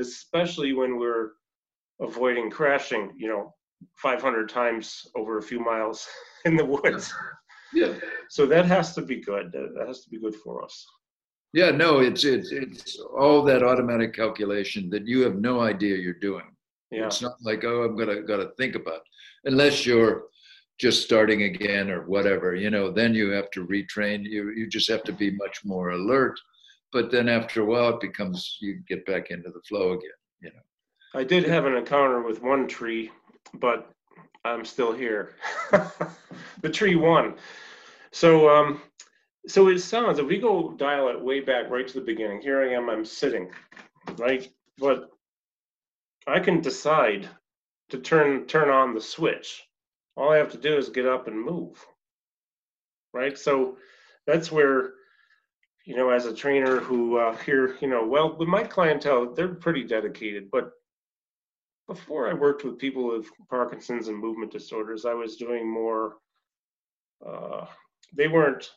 [0.00, 1.32] especially when we're
[2.00, 3.12] avoiding crashing.
[3.16, 3.54] You know,
[3.96, 6.06] 500 times over a few miles
[6.44, 7.12] in the woods.
[7.72, 7.94] Yeah.
[8.30, 9.52] So that has to be good.
[9.52, 10.86] That that has to be good for us.
[11.52, 16.14] Yeah, no, it's it's it's all that automatic calculation that you have no idea you're
[16.14, 16.44] doing.
[16.90, 17.06] Yeah.
[17.06, 19.00] It's not like, oh, I'm gonna gotta think about,
[19.44, 20.24] unless you're
[20.78, 24.24] just starting again or whatever, you know, then you have to retrain.
[24.24, 26.38] You you just have to be much more alert.
[26.92, 30.50] But then after a while it becomes you get back into the flow again, you
[30.50, 31.20] know.
[31.20, 33.10] I did have an encounter with one tree,
[33.54, 33.90] but
[34.44, 35.34] I'm still here.
[36.60, 37.34] the tree won.
[38.12, 38.80] So um
[39.46, 42.62] so it sounds if we go dial it way back right to the beginning, here
[42.62, 43.50] I am, I'm sitting,
[44.18, 44.48] right?
[44.78, 45.10] But
[46.26, 47.28] I can decide
[47.90, 49.62] to turn turn on the switch.
[50.16, 51.84] All I have to do is get up and move.
[53.12, 53.38] Right?
[53.38, 53.78] So
[54.26, 54.94] that's where
[55.86, 59.54] you know, as a trainer who uh, here, you know, well, with my clientele, they're
[59.54, 60.50] pretty dedicated.
[60.50, 60.72] But
[61.86, 66.16] before I worked with people with Parkinson's and movement disorders, I was doing more.
[67.24, 67.66] Uh,
[68.12, 68.68] they weren't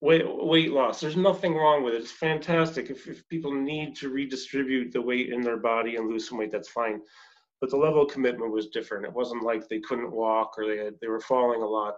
[0.00, 1.00] weight weight loss.
[1.00, 2.02] There's nothing wrong with it.
[2.02, 2.90] It's fantastic.
[2.90, 6.52] If, if people need to redistribute the weight in their body and lose some weight,
[6.52, 7.00] that's fine.
[7.60, 9.04] But the level of commitment was different.
[9.04, 11.96] It wasn't like they couldn't walk or they had, they were falling a lot.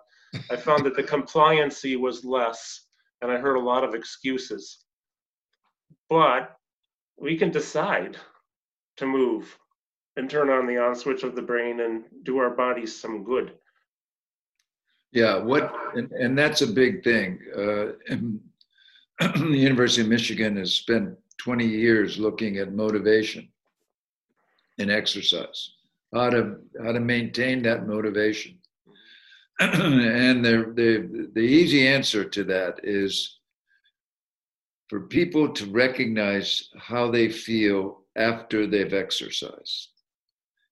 [0.50, 2.86] I found that the compliancy was less
[3.20, 4.84] and I heard a lot of excuses.
[6.08, 6.56] But
[7.18, 8.16] we can decide
[8.96, 9.58] to move
[10.16, 13.52] and turn on the on switch of the brain and do our bodies some good.
[15.12, 17.40] Yeah, what and, and that's a big thing.
[17.57, 17.92] Uh,
[19.20, 23.49] the University of Michigan has spent 20 years looking at motivation
[24.79, 25.73] and exercise,
[26.14, 28.57] how to how to maintain that motivation.
[29.61, 33.40] and the, the the easy answer to that is
[34.88, 39.88] for people to recognize how they feel after they've exercised.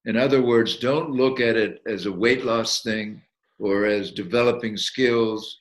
[0.05, 3.23] In other words, don't look at it as a weight loss thing
[3.59, 5.61] or as developing skills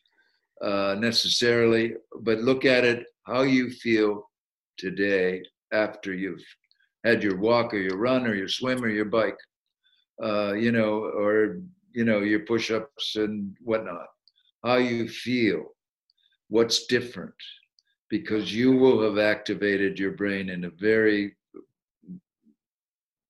[0.61, 4.29] uh, necessarily, but look at it how you feel
[4.77, 6.43] today after you've
[7.03, 9.37] had your walk or your run or your swim or your bike,
[10.23, 11.59] uh, you know, or
[11.91, 14.07] you know your push-ups and whatnot.
[14.63, 15.65] How you feel,
[16.49, 17.33] what's different,
[18.09, 21.35] because you will have activated your brain in a very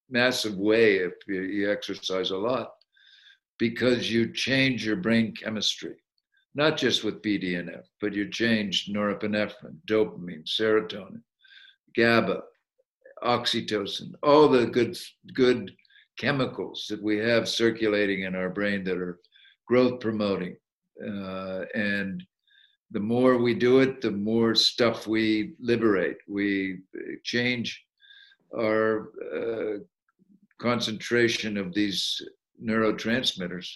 [0.10, 2.77] massive way if you, you exercise a lot
[3.60, 5.96] because you change your brain chemistry,
[6.56, 11.22] not just with BDNF, but you change norepinephrine, dopamine, serotonin,
[11.96, 12.42] GABA,
[13.24, 14.98] oxytocin, all the good,
[15.34, 15.72] good
[16.18, 19.20] chemicals that we have circulating in our brain that are
[19.68, 20.56] growth promoting.
[21.04, 22.24] Uh, and
[22.92, 26.18] the more we do it, the more stuff we liberate.
[26.28, 26.80] We
[27.24, 27.84] change
[28.58, 29.80] our uh,
[30.60, 32.22] concentration of these
[32.64, 33.68] neurotransmitters.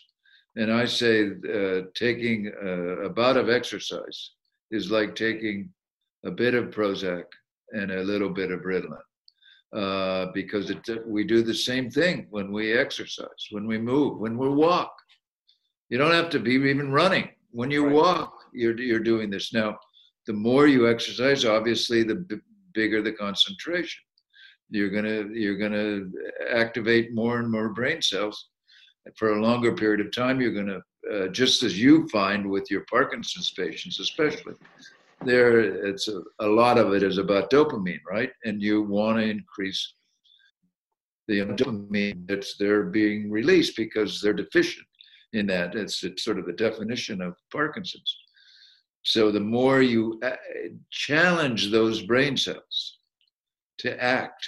[0.56, 4.32] And I say uh, taking a, a, bout of exercise
[4.70, 5.70] is like taking
[6.26, 7.24] a bit of Prozac
[7.72, 8.98] and a little bit of Ritalin.
[9.74, 14.38] Uh, because it, we do the same thing when we exercise, when we move, when
[14.38, 14.94] we walk.
[15.90, 17.30] You don't have to be even running.
[17.52, 17.96] When you right.
[17.96, 19.54] walk, you're, you're doing this.
[19.54, 19.78] Now,
[20.28, 22.36] the more you exercise, obviously, the b-
[22.74, 24.02] bigger the concentration.
[24.70, 26.10] You're gonna you're gonna
[26.50, 28.50] activate more and more brain cells
[29.18, 30.42] for a longer period of time.
[30.42, 34.54] You're gonna uh, just as you find with your Parkinson's patients, especially
[35.26, 38.32] there, it's a, a lot of it is about dopamine, right?
[38.46, 39.94] And you want to increase
[41.28, 44.86] the dopamine that's they're being released because they're deficient
[45.34, 45.76] in that.
[45.76, 48.16] It's, it's sort of the definition of Parkinson's.
[49.04, 50.32] So the more you uh,
[50.92, 52.98] challenge those brain cells
[53.80, 54.48] to act,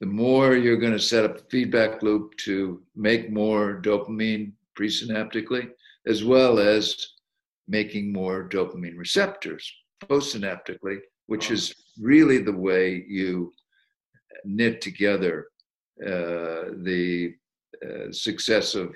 [0.00, 5.70] the more you're going to set up a feedback loop to make more dopamine presynaptically,
[6.06, 6.96] as well as
[7.68, 13.52] making more dopamine receptors postsynaptically, which is really the way you
[14.44, 15.46] knit together
[16.04, 17.34] uh, the
[17.84, 18.94] uh, success of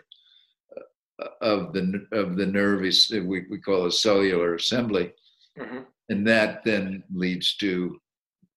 [1.40, 5.12] of the of the nervous we, we call a cellular assembly
[5.58, 5.78] mm-hmm.
[6.10, 7.98] and that then leads to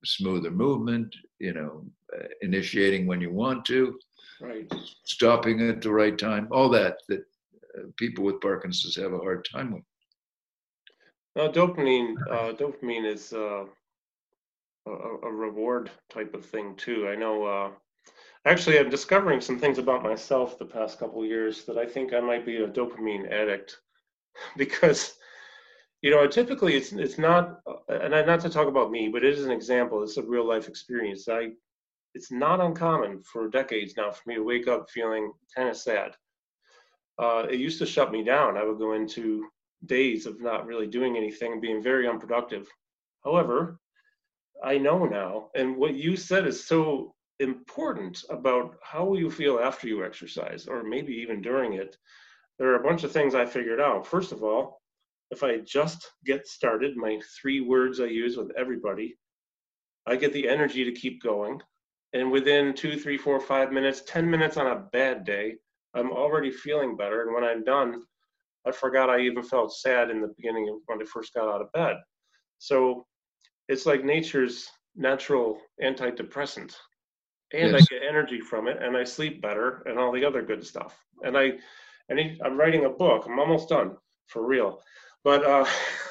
[0.03, 1.85] smoother movement you know
[2.15, 3.97] uh, initiating when you want to
[4.41, 4.71] right.
[5.03, 7.23] stopping at the right time all that that
[7.77, 9.83] uh, people with parkinson's have a hard time with.
[11.35, 13.65] Now dopamine uh, dopamine is uh,
[14.87, 17.07] a, a, reward type of thing too.
[17.07, 17.71] I know uh,
[18.45, 22.19] Actually, I'm discovering some things about myself the past couple years that I think I
[22.19, 23.77] might be a dopamine addict
[24.57, 25.17] because
[26.01, 27.59] you know typically it's it's not
[27.89, 30.67] and not to talk about me but it is an example it's a real life
[30.67, 31.27] experience.
[31.27, 31.49] I
[32.13, 36.11] it's not uncommon for decades now for me to wake up feeling kind of sad.
[37.17, 38.57] Uh, it used to shut me down.
[38.57, 39.47] I would go into
[39.85, 42.67] days of not really doing anything being very unproductive.
[43.23, 43.79] However
[44.63, 49.87] i know now and what you said is so important about how you feel after
[49.87, 51.97] you exercise, or maybe even during it,
[52.57, 54.05] there are a bunch of things I figured out.
[54.05, 54.80] First of all,
[55.31, 59.17] if I just get started, my three words I use with everybody,
[60.05, 61.59] I get the energy to keep going.
[62.13, 65.55] And within two, three, four, five minutes, 10 minutes on a bad day,
[65.93, 67.23] I'm already feeling better.
[67.23, 68.03] And when I'm done,
[68.67, 71.61] I forgot I even felt sad in the beginning of when I first got out
[71.61, 71.95] of bed.
[72.59, 73.05] So
[73.69, 76.75] it's like nature's natural antidepressant
[77.53, 77.81] and yes.
[77.81, 80.97] I get energy from it, and I sleep better, and all the other good stuff.
[81.23, 81.51] And I,
[82.09, 83.25] and I'm writing a book.
[83.25, 84.81] I'm almost done for real,
[85.23, 85.65] but uh,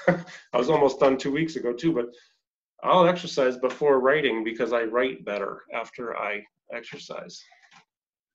[0.53, 1.93] I was almost done two weeks ago too.
[1.93, 2.07] But
[2.83, 7.43] I'll exercise before writing because I write better after I exercise.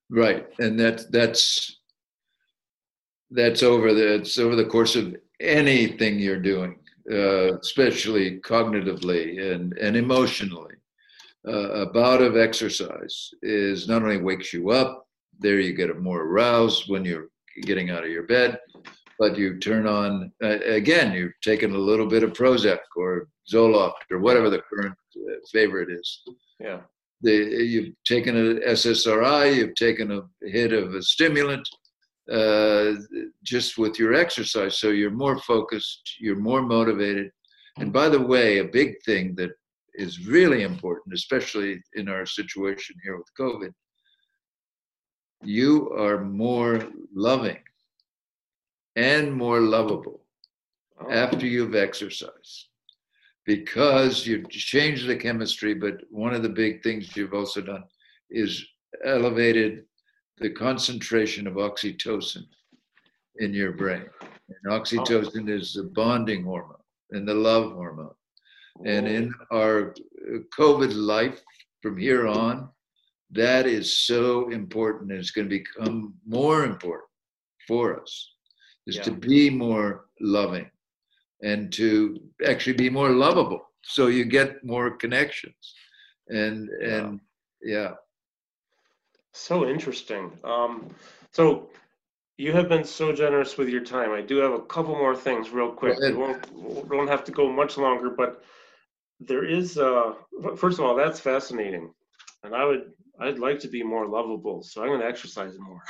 [0.10, 1.80] Right, and that that's
[3.32, 6.78] that's over the it's over the course of anything you're doing,
[7.12, 10.76] uh, especially cognitively and and emotionally
[11.48, 15.08] uh, a bout of exercise is not only wakes you up,
[15.40, 17.30] there you get more aroused when you're
[17.62, 18.58] getting out of your bed,
[19.20, 24.12] but you turn on, uh, again, you're taking a little bit of Prozac or Zoloft
[24.12, 26.22] or whatever the current uh, favorite is.
[26.60, 26.82] Yeah.
[27.22, 31.68] the, you've taken a SSRI, you've taken a hit of a stimulant
[32.32, 32.94] uh,
[33.44, 34.80] just with your exercise.
[34.80, 37.32] So you're more focused, you're more motivated.
[37.78, 39.52] And by the way, a big thing that
[39.94, 43.72] is really important, especially in our situation here with COVID,
[45.44, 47.58] you are more loving
[48.96, 50.22] and more lovable
[51.00, 51.12] oh.
[51.12, 52.70] after you've exercised
[53.46, 55.74] because you've changed the chemistry.
[55.74, 57.84] But one of the big things you've also done
[58.30, 58.66] is
[59.04, 59.84] elevated
[60.38, 62.46] the concentration of oxytocin
[63.38, 64.06] in your brain.
[64.50, 66.78] And oxytocin is the bonding hormone
[67.12, 68.14] and the love hormone.
[68.84, 71.40] And in our uh, COVID life
[71.82, 72.70] from here on,
[73.32, 75.12] that is so important.
[75.12, 77.10] And it's going to become more important
[77.68, 78.35] for us
[78.88, 79.04] is yeah.
[79.04, 80.70] to be more loving
[81.42, 83.62] and to actually be more lovable.
[83.84, 85.74] So you get more connections.
[86.30, 87.20] And, and
[87.62, 87.74] yeah.
[87.74, 87.92] yeah.
[89.34, 90.32] So interesting.
[90.44, 90.90] Um,
[91.32, 91.70] so
[92.38, 94.12] you have been so generous with your time.
[94.12, 96.00] I do have a couple more things real quick.
[96.00, 98.44] We won't, we won't have to go much longer, but
[99.20, 100.14] there is, uh,
[100.58, 101.94] first of all, that's fascinating.
[102.44, 104.64] And I would, I'd like to be more lovable.
[104.64, 105.82] So I'm going to exercise more.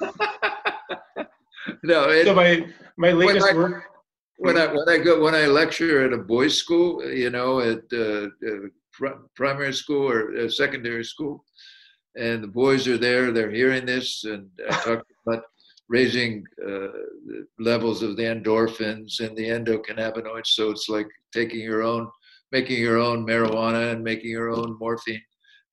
[1.82, 2.66] no, it, so my,
[2.96, 3.84] my latest when I, work.
[4.38, 7.82] When I, when I go, when I lecture at a boys school, you know, at
[7.92, 11.44] uh, uh, primary school or uh, secondary school,
[12.16, 15.44] and the boys are there, they're hearing this, and I talk about
[15.88, 16.88] raising uh,
[17.58, 20.48] levels of the endorphins and the endocannabinoids.
[20.48, 22.08] So it's like taking your own,
[22.52, 25.22] making your own marijuana and making your own morphine.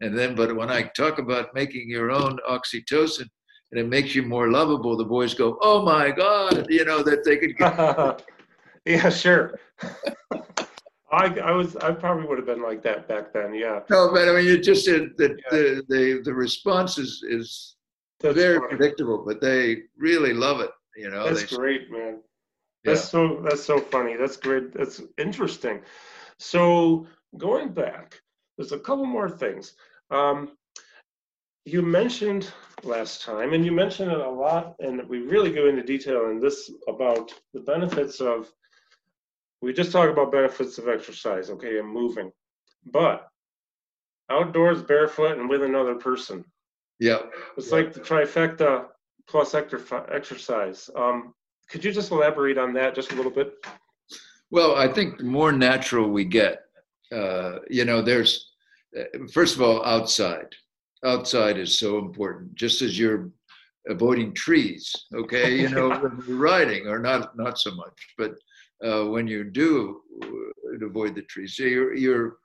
[0.01, 3.29] And then, but when I talk about making your own oxytocin
[3.75, 7.25] and it makes you more lovable, the boys go, "Oh my God!" You know that
[7.25, 7.57] they could.
[7.57, 8.23] Get-
[8.85, 9.59] yeah, sure.
[11.11, 13.53] I, I was I probably would have been like that back then.
[13.53, 13.81] Yeah.
[13.89, 15.49] No, but I mean, it just the the yeah.
[15.51, 17.75] the, the, the response is is
[18.21, 18.69] That's very funny.
[18.69, 20.71] predictable, but they really love it.
[20.95, 21.25] You know.
[21.25, 22.21] That's they, great, man.
[22.85, 23.07] That's yeah.
[23.07, 24.15] so that's so funny.
[24.15, 24.73] That's great.
[24.73, 25.81] That's interesting.
[26.39, 27.07] So
[27.37, 28.21] going back,
[28.57, 29.73] there's a couple more things.
[30.11, 30.51] Um,
[31.65, 32.53] you mentioned
[32.85, 36.39] last time, and you mentioned it a lot, and we really go into detail in
[36.39, 38.51] this about the benefits of
[39.61, 42.31] we just talked about benefits of exercise, okay, and moving,
[42.85, 43.27] but
[44.29, 46.43] outdoors barefoot and with another person.
[46.99, 47.19] Yeah.
[47.57, 48.85] It's like the trifecta
[49.27, 50.89] plus exercise.
[50.95, 51.33] Um,
[51.69, 53.53] could you just elaborate on that just a little bit?
[54.51, 56.59] Well, I think the more natural we get,
[57.11, 58.51] uh, you know, there's,
[58.97, 60.53] uh, first of all, outside.
[61.03, 63.29] Outside is so important, just as you're
[63.87, 68.35] avoiding trees, okay, you know, when you're riding, or not, not so much, but
[68.83, 70.01] uh, when you do
[70.83, 71.55] avoid the trees.
[71.55, 72.37] So you're, you're,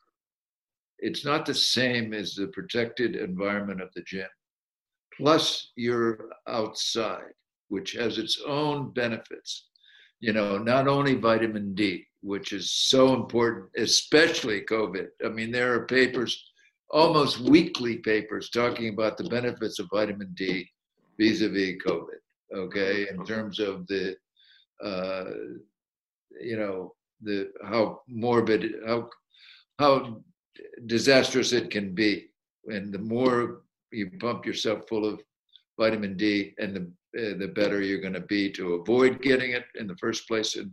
[0.99, 4.29] it's not the same as the protected environment of the gym.
[5.17, 7.33] Plus, you're outside,
[7.69, 9.69] which has its own benefits.
[10.21, 15.09] You know, not only vitamin D, which is so important, especially COVID.
[15.25, 16.50] I mean, there are papers,
[16.91, 20.68] almost weekly papers, talking about the benefits of vitamin D
[21.18, 22.20] vis a vis COVID,
[22.55, 24.16] okay, in terms of the
[24.82, 25.24] uh,
[26.41, 29.09] you know the how morbid how
[29.78, 30.22] how
[30.86, 32.26] disastrous it can be.
[32.66, 35.20] And the more you pump yourself full of
[35.78, 36.82] vitamin d and the
[37.18, 40.55] uh, the better you're going to be to avoid getting it in the first place
[40.57, 40.70] and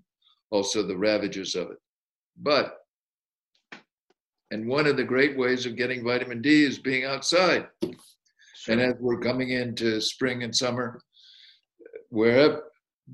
[0.52, 1.78] also the ravages of it.
[2.38, 2.78] But
[4.52, 7.94] and one of the great ways of getting vitamin d is being outside sure.
[8.70, 11.00] and as we're coming into spring and summer
[12.10, 12.64] wherever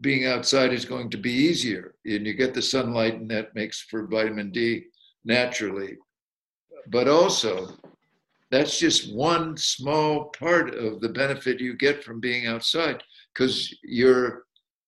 [0.01, 3.81] being outside is going to be easier and you get the sunlight and that makes
[3.81, 4.86] for vitamin D
[5.23, 5.97] naturally.
[6.88, 7.77] But also,
[8.51, 13.01] that's just one small part of the benefit you get from being outside
[13.34, 14.43] because you're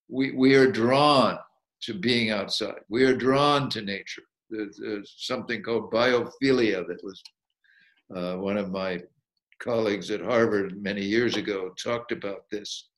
[0.08, 1.40] we, we are drawn
[1.82, 2.82] to being outside.
[2.90, 4.22] We are drawn to nature.
[4.50, 7.22] There's, something called biophilia that was
[8.16, 9.02] uh, one of my
[9.60, 12.90] colleagues at Harvard many years ago talked about this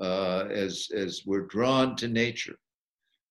[0.00, 2.56] uh, as, as we're drawn to nature.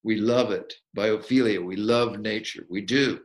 [0.04, 0.74] We love it.
[0.98, 2.66] Biophilia, we love nature.
[2.70, 3.20] We do.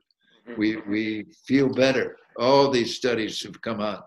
[0.56, 2.16] We, we feel better.
[2.38, 4.04] All these studies have come out.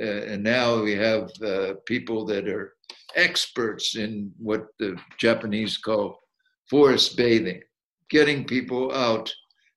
[0.00, 2.74] Uh, and now we have uh, people that are
[3.14, 6.20] experts in what the Japanese call
[6.68, 7.62] forest bathing,
[8.10, 9.32] getting people out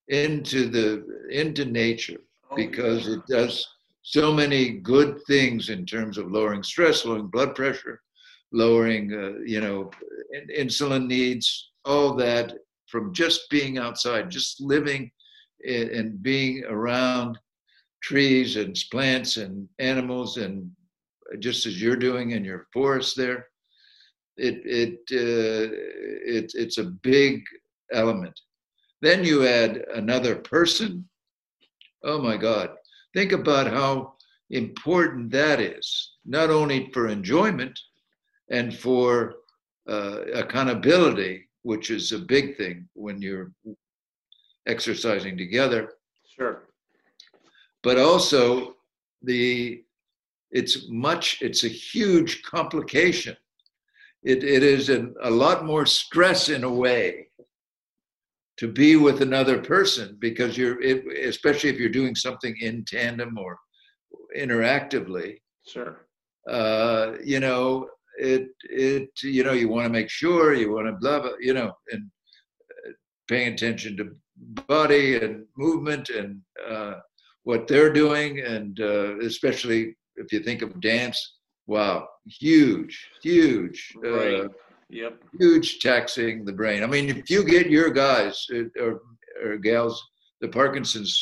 [0.10, 3.68] into the into nature oh, because it does
[4.02, 8.02] so many good things in terms of lowering stress, lowering blood pressure,
[8.52, 9.92] lowering, uh, you know,
[10.58, 12.54] insulin needs, all that
[12.88, 15.12] from just being outside, just living
[15.68, 17.38] and being around
[18.02, 20.72] trees and plants and animals and
[21.40, 23.48] just as you're doing in your forest there.
[24.38, 25.70] It it uh,
[26.26, 27.44] it it's a big
[27.92, 28.40] element
[29.02, 31.08] then you add another person.
[32.04, 32.72] Oh my god.
[33.14, 34.14] Think about how
[34.50, 37.80] important that is not only for enjoyment
[38.50, 39.36] and for
[39.88, 43.52] uh, accountability which is a big thing when you're
[44.68, 45.94] exercising together.
[46.36, 46.70] Sure.
[47.84, 48.76] but also
[49.24, 49.84] the
[50.52, 53.36] it's much it's a huge complication.
[54.24, 57.29] It, it is a, a lot more stress in a way
[58.60, 63.38] to be with another person because you're it, especially if you're doing something in tandem
[63.38, 63.58] or
[64.38, 66.06] interactively Sure.
[66.50, 67.88] uh, you know
[68.18, 71.54] it it you know you want to make sure you want to blah blah you
[71.54, 72.04] know and
[72.72, 72.92] uh,
[73.28, 74.16] paying attention to
[74.68, 76.96] body and movement and uh,
[77.44, 81.20] what they're doing and uh, especially if you think of dance
[81.68, 84.48] wow huge huge uh, Right.
[84.92, 85.22] Yep.
[85.40, 89.02] huge taxing the brain i mean if you get your guys uh, or,
[89.44, 90.02] or gals
[90.42, 91.14] the parkinson's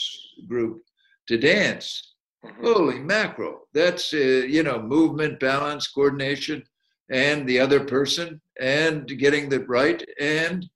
[0.48, 0.82] group
[1.28, 2.14] to dance
[2.46, 2.62] Mhm.
[2.62, 4.18] holy mackerel that's uh,
[4.56, 6.64] you know movement balance coordination
[7.12, 10.70] and the other person and getting the right and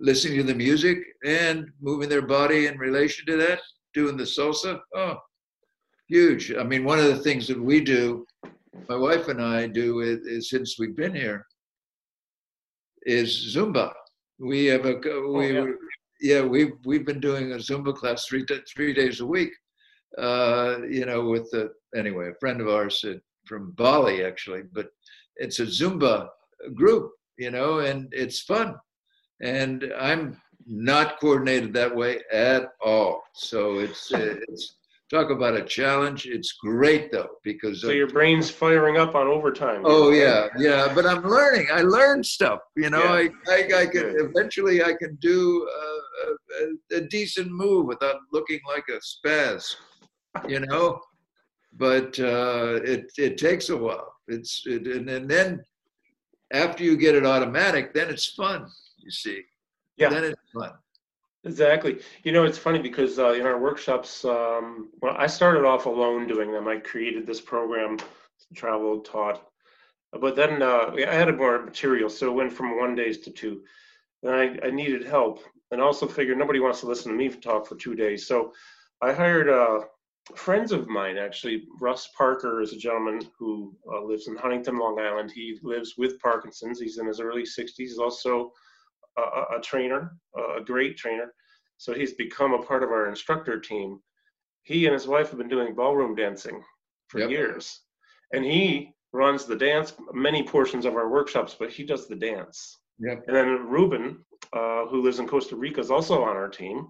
[0.00, 3.60] listening to the music and moving their body in relation to that
[3.94, 5.16] doing the salsa oh
[6.08, 8.24] huge i mean one of the things that we do
[8.88, 11.44] my wife and i do is, is since we've been here
[13.16, 13.86] is zumba
[14.38, 14.94] we have a
[15.36, 15.66] we yeah.
[16.20, 18.44] yeah we've we've been doing a zumba class three
[18.74, 19.52] three days a week
[20.16, 23.14] uh, you know, with the anyway, a friend of ours uh,
[23.46, 24.88] from Bali actually, but
[25.36, 26.28] it's a Zumba
[26.74, 28.74] group, you know, and it's fun.
[29.42, 33.22] And I'm not coordinated that way at all.
[33.34, 34.76] So it's uh, it's
[35.10, 36.26] talk about a challenge.
[36.26, 39.82] It's great though because So of- your brain's firing up on overtime.
[39.84, 40.92] Oh yeah, yeah.
[40.94, 41.68] But I'm learning.
[41.72, 42.60] I learn stuff.
[42.76, 43.28] You know, Yeah.
[43.48, 48.60] I, I I can eventually I can do a, a, a decent move without looking
[48.66, 49.74] like a spaz.
[50.46, 51.00] You know,
[51.72, 54.14] but uh, it it takes a while.
[54.28, 55.64] It's it, and, and then
[56.52, 58.66] after you get it automatic, then it's fun.
[58.98, 59.42] You see,
[59.96, 60.10] Yeah.
[60.10, 60.72] then it's fun.
[61.44, 62.00] Exactly.
[62.24, 66.26] You know, it's funny because uh, in our workshops, um, well, I started off alone
[66.26, 66.66] doing them.
[66.66, 67.98] I created this program,
[68.54, 69.46] traveled, taught,
[70.20, 73.62] but then uh, I added more material, so it went from one days to two.
[74.24, 77.66] And I, I needed help, and also figured nobody wants to listen to me talk
[77.66, 78.52] for two days, so
[79.00, 79.80] I hired uh,
[80.34, 81.18] friends of mine.
[81.18, 85.30] Actually, Russ Parker is a gentleman who uh, lives in Huntington, Long Island.
[85.30, 86.80] He lives with Parkinson's.
[86.80, 87.74] He's in his early 60s.
[87.76, 88.52] He's also
[89.18, 90.12] a, a- trainer,
[90.56, 91.32] a great trainer.
[91.76, 94.00] So he's become a part of our instructor team.
[94.64, 96.62] He and his wife have been doing ballroom dancing
[97.08, 97.30] for Yep.
[97.30, 97.80] years.
[98.32, 102.78] And he runs the dance, many portions of our workshops, but he does the dance.
[102.98, 103.24] Yep.
[103.26, 106.88] And then Ruben, uh, who lives in Costa Rica, is also on our team.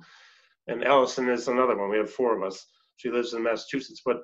[0.66, 1.90] And Allison is another one.
[1.90, 2.66] We have four of us.
[2.96, 4.02] She lives in Massachusetts.
[4.04, 4.22] But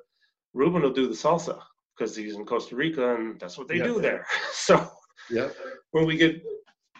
[0.55, 1.61] Ruben will do the salsa
[1.97, 3.85] because he's in Costa Rica and that's what they Yeah.
[3.85, 4.27] do there.
[4.53, 4.75] So
[5.31, 5.55] Yep.
[5.93, 6.43] when we get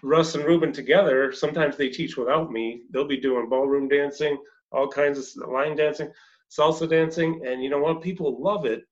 [0.05, 2.83] Russ and Ruben together, sometimes they teach without me.
[2.91, 4.37] They'll be doing ballroom dancing,
[4.71, 6.13] all kinds of line dancing,
[6.51, 8.03] salsa dancing, and you know what?
[8.03, 8.83] People love it,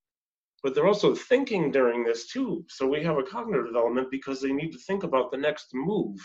[0.62, 2.64] but they're also thinking during this too.
[2.68, 6.18] So we have a cognitive development because they need to think about the next move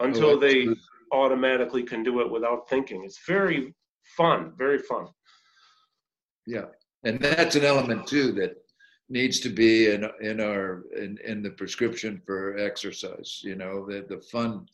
[0.00, 0.82] until Oh, they absolutely.
[1.12, 3.04] automatically can do it without thinking.
[3.04, 3.74] It's very
[4.16, 5.08] fun, very fun.
[6.46, 6.66] Yeah,
[7.04, 8.54] and that's an element too that
[9.12, 10.00] needs to be in
[10.30, 13.30] in our in, in the prescription for exercise.
[13.44, 14.66] You know, the the fun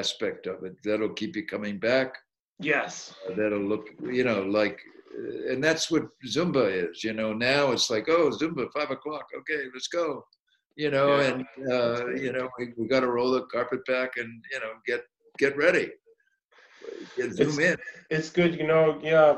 [0.00, 2.10] aspect of it that'll keep you coming back.
[2.58, 3.14] Yes.
[3.36, 3.86] That'll look,
[4.18, 4.78] you know, like,
[5.18, 7.02] uh, and that's what Zumba is.
[7.02, 9.26] You know, now it's like, oh, Zumba, five o'clock.
[9.40, 10.24] Okay, let's go.
[10.76, 11.28] You know, Yeah.
[11.28, 11.40] and
[11.74, 15.02] uh, you know, we, we got to roll the carpet back and you know get
[15.38, 15.90] get ready.
[17.16, 17.76] Get, zoom in.
[18.10, 18.98] It's good, you know.
[19.02, 19.36] Yeah,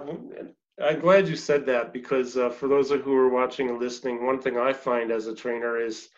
[0.82, 4.40] I'm glad you said that because uh, for those who are watching and listening, one
[4.40, 6.08] thing I find as a trainer is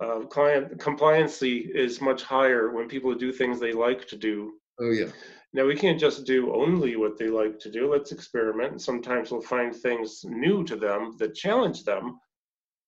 [0.00, 4.54] uh, client compliancy is much higher when people do things they like to do.
[4.80, 5.08] Oh yeah.
[5.52, 7.90] Now we can't just do only what they like to do.
[7.90, 8.72] Let's experiment.
[8.72, 12.20] And sometimes we'll find things new to them that challenge them,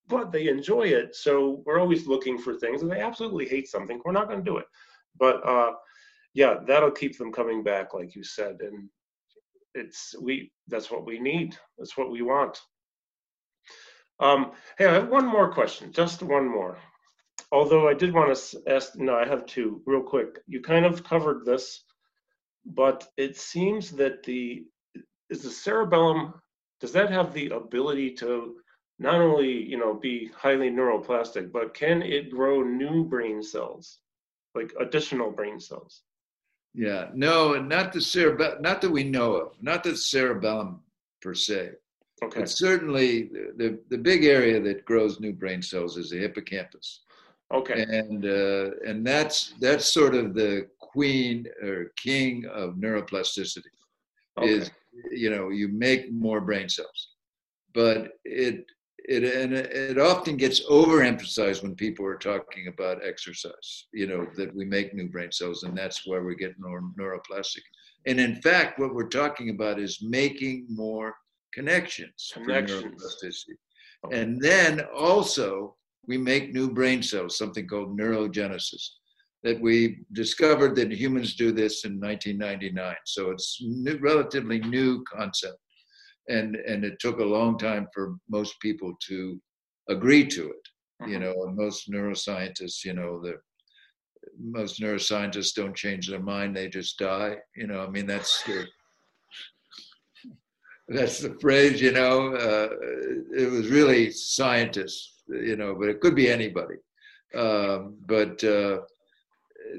[0.08, 1.16] but they enjoy it.
[1.16, 2.82] So we're always looking for things.
[2.82, 4.66] If they absolutely hate something, we're not going to do it.
[5.18, 5.72] But uh,
[6.34, 8.58] yeah, that'll keep them coming back, like you said.
[8.60, 8.88] And
[9.74, 10.52] it's we.
[10.68, 11.56] That's what we need.
[11.78, 12.58] That's what we want.
[14.20, 15.92] Um, hey, I have one more question.
[15.92, 16.78] Just one more.
[17.50, 18.96] Although I did want to ask.
[18.96, 20.40] No, I have two, real quick.
[20.46, 21.82] You kind of covered this
[22.64, 24.64] but it seems that the
[25.30, 26.34] is the cerebellum
[26.80, 28.56] does that have the ability to
[28.98, 33.98] not only you know be highly neuroplastic, but can it grow new brain cells,
[34.54, 36.02] like additional brain cells?
[36.74, 40.80] Yeah, no, not the cerebellum, not that we know of, not the cerebellum
[41.20, 41.72] per se.
[42.22, 42.40] Okay.
[42.40, 43.24] But certainly,
[43.56, 47.00] the, the big area that grows new brain cells is the hippocampus,
[47.52, 47.82] Okay.
[47.82, 53.64] and uh, and that's that's sort of the queen or king of neuroplasticity.
[54.38, 54.48] Okay.
[54.48, 54.70] Is
[55.10, 57.08] you know you make more brain cells,
[57.74, 58.66] but it
[59.08, 63.86] it and it often gets overemphasized when people are talking about exercise.
[63.92, 67.62] You know that we make new brain cells, and that's why we get more neuroplastic.
[68.06, 71.14] And in fact, what we're talking about is making more
[71.52, 73.02] connections, Connections.
[74.04, 74.20] Okay.
[74.20, 75.76] And then also
[76.08, 78.88] we make new brain cells, something called neurogenesis.
[79.44, 82.94] That we discovered that humans do this in 1999.
[83.06, 85.58] So it's new, relatively new concept,
[86.28, 89.40] and and it took a long time for most people to
[89.88, 90.68] agree to it.
[91.08, 91.20] You Mhm.
[91.20, 93.40] know, and most neuroscientists, you know, the
[94.38, 97.36] most neuroscientists don't change their mind; they just die.
[97.56, 98.66] You know, I mean, that's the,
[100.88, 101.80] that's the phrase.
[101.80, 102.68] You know, uh,
[103.36, 105.22] it was really scientists.
[105.28, 106.76] You know, but it could be anybody.
[107.34, 108.80] Um, but uh,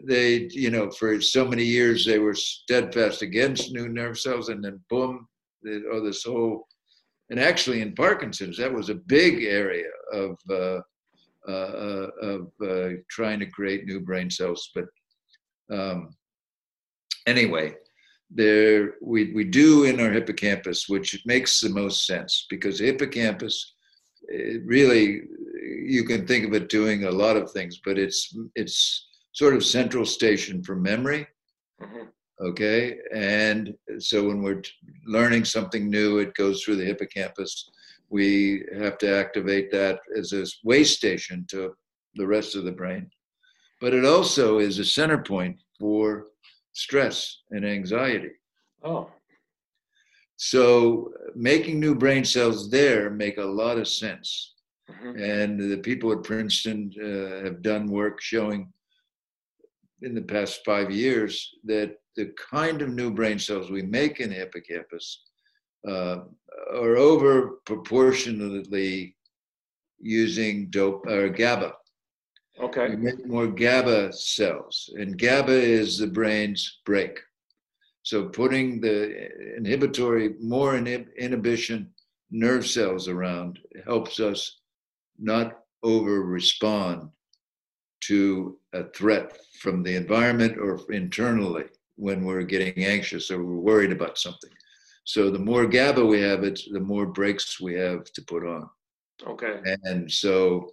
[0.05, 4.63] they, you know, for so many years they were steadfast against new nerve cells, and
[4.63, 5.27] then boom,
[5.63, 6.67] the, oh, this whole,
[7.29, 10.79] and actually in Parkinson's, that was a big area of uh,
[11.47, 14.71] uh, of uh, trying to create new brain cells.
[14.73, 14.85] But
[15.71, 16.15] um,
[17.27, 17.75] anyway,
[18.29, 23.73] there we we do in our hippocampus, which makes the most sense because hippocampus,
[24.65, 25.23] really,
[25.85, 29.65] you can think of it doing a lot of things, but it's it's sort of
[29.65, 31.27] central station for memory
[31.81, 32.07] Mhm.
[32.41, 32.97] Okay?
[33.13, 34.61] And so when we're
[35.05, 37.69] learning something new it goes through the hippocampus.
[38.09, 41.73] We have to activate that as a way station to
[42.15, 43.09] the rest of the brain.
[43.81, 46.27] But it also is a center point for
[46.73, 48.31] stress and anxiety.
[48.83, 49.09] Oh.
[50.35, 54.49] so making new brain cells there make a lot of sense.
[54.91, 55.13] Mhm.
[55.39, 58.73] and the people at Princeton uh, have done work showing
[60.03, 64.29] in the past five years that the kind of new brain cells we make in
[64.29, 65.23] the hippocampus
[65.87, 66.19] uh,
[66.73, 69.15] are over proportionately
[69.99, 71.73] using dope or GABA.
[72.89, 77.19] We make more GABA cells, and GABA is the brain's brake.
[78.03, 81.89] So putting the inhibitory, more inhib- inhibition
[82.31, 84.59] nerve cells around helps us
[85.17, 87.09] not over respond
[88.01, 91.65] to a threat from the environment or internally
[91.95, 94.49] when we're getting anxious or we're worried about something.
[95.05, 98.69] So the more GABA we have, it's the more brakes we have to put on.
[99.27, 99.59] Okay.
[99.83, 100.69] And so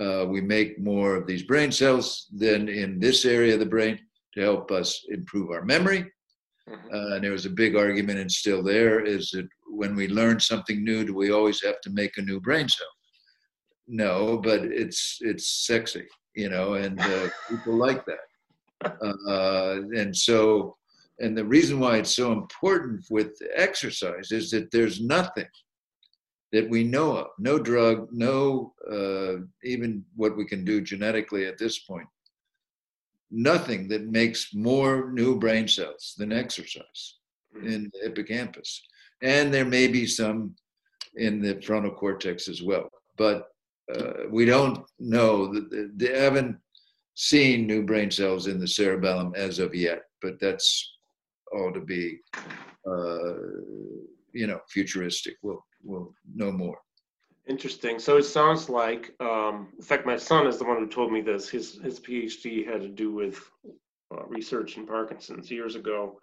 [0.00, 3.98] uh, we make more of these brain cells than in this area of the brain
[4.34, 6.10] to help us improve our memory.
[6.68, 6.94] Mhm.
[6.94, 10.40] Uh, and there was a big argument, and still there, is that when we learn
[10.40, 12.94] something new, do we always have to make a new brain cell?
[13.86, 18.18] No, but it's it's sexy, you know, and uh, people like that.
[18.84, 20.76] Uh, and so,
[21.20, 25.46] and the reason why it's so important with exercise is that there's nothing
[26.52, 31.58] that we know of, no drug, no uh, even what we can do genetically at
[31.58, 32.06] this point,
[33.30, 37.18] nothing that makes more new brain cells than exercise
[37.64, 38.82] in the hippocampus.
[39.22, 40.54] And there may be some
[41.16, 42.88] in the frontal cortex as well.
[43.16, 43.48] But
[43.92, 45.52] uh, we don't know
[45.96, 46.56] they haven't
[47.14, 50.96] seen new brain cells in the cerebellum as of yet, but that's
[51.52, 52.18] all to be,
[52.86, 53.34] uh,
[54.32, 55.36] you know, futuristic.
[55.42, 56.78] We'll, we'll know more.
[57.46, 57.98] Interesting.
[57.98, 61.20] So it sounds like, um, in fact, my son is the one who told me
[61.20, 61.48] this.
[61.48, 63.38] His his PhD had to do with
[64.12, 66.18] uh, research in Parkinson's years ago.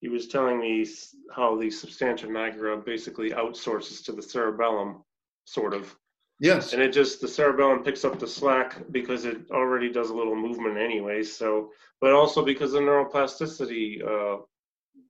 [0.00, 0.86] He was telling me
[1.34, 5.02] how the substantia nigra basically outsources to the cerebellum,
[5.44, 5.94] sort of,
[6.40, 6.72] Yes.
[6.72, 10.36] and it just the cerebellum picks up the slack because it already does a little
[10.36, 11.22] movement anyway.
[11.22, 11.70] So,
[12.00, 14.42] but also because the neuroplasticity uh,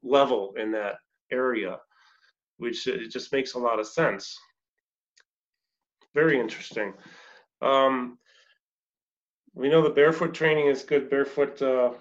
[0.03, 0.97] level in that
[1.31, 1.79] area,
[2.57, 4.39] which it just makes a lot of sense.
[6.14, 6.95] Very interesting.
[7.61, 8.18] Um,
[9.55, 11.11] we know the barefoot training is good.
[11.11, 11.61] Barefoot.
[11.61, 11.93] Uh,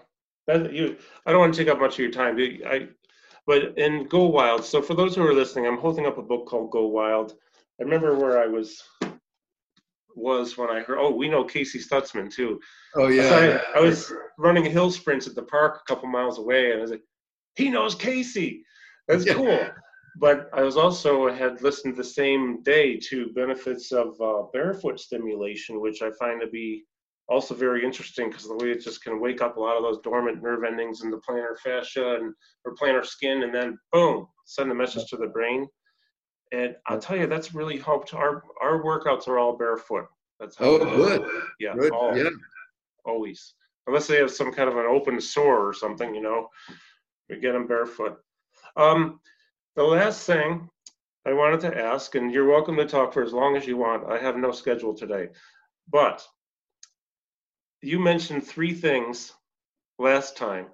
[0.48, 0.96] you.
[1.26, 2.38] I don't want to take up much of your time.
[2.66, 2.88] I,
[3.46, 4.64] but in Go Wild.
[4.64, 7.34] So for those who are listening, I'm holding up a book called Go Wild.
[7.80, 8.82] I remember where I was
[10.18, 10.98] was when I heard.
[11.00, 12.60] Oh, we know Casey Stutzman too.
[12.96, 13.60] Oh, So yeah.
[13.76, 16.82] I, I was running hill sprints at the park a couple miles away, and I
[16.82, 17.04] was like,
[17.56, 18.64] "He knows Casey.
[19.08, 19.34] That's Yeah.
[19.34, 19.70] cool."
[20.20, 25.80] but I was also had listened the same day to benefits of uh, barefoot stimulation,
[25.80, 26.86] which I find to be
[27.30, 30.00] also very interesting because the way it just can wake up a lot of those
[30.04, 32.34] dormant nerve endings in the plantar fascia and
[32.66, 35.68] or plantar skin, and then boom, send a message to the brain.
[36.52, 38.14] And I'll tell you, that's really helped.
[38.14, 40.08] Our our workouts are all barefoot.
[40.40, 41.30] That's how oh, good.
[41.60, 41.92] Yeah, good.
[41.92, 42.30] All, yeah,
[43.06, 43.54] always.
[43.88, 46.50] Unless they have some kind of an open sore or something, you know,
[47.30, 48.18] we get them barefoot.
[48.76, 49.20] Um,
[49.76, 50.70] the last thing
[51.26, 54.10] I wanted to ask, and you're welcome to talk for as long as you want.
[54.10, 55.30] I have no schedule today,
[55.90, 56.26] but
[57.82, 59.34] you mentioned three things
[60.00, 60.68] last time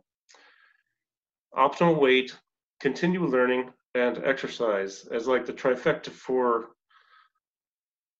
[1.55, 2.35] optimal weight,
[2.79, 6.69] continue learning, and exercise as like the trifecta for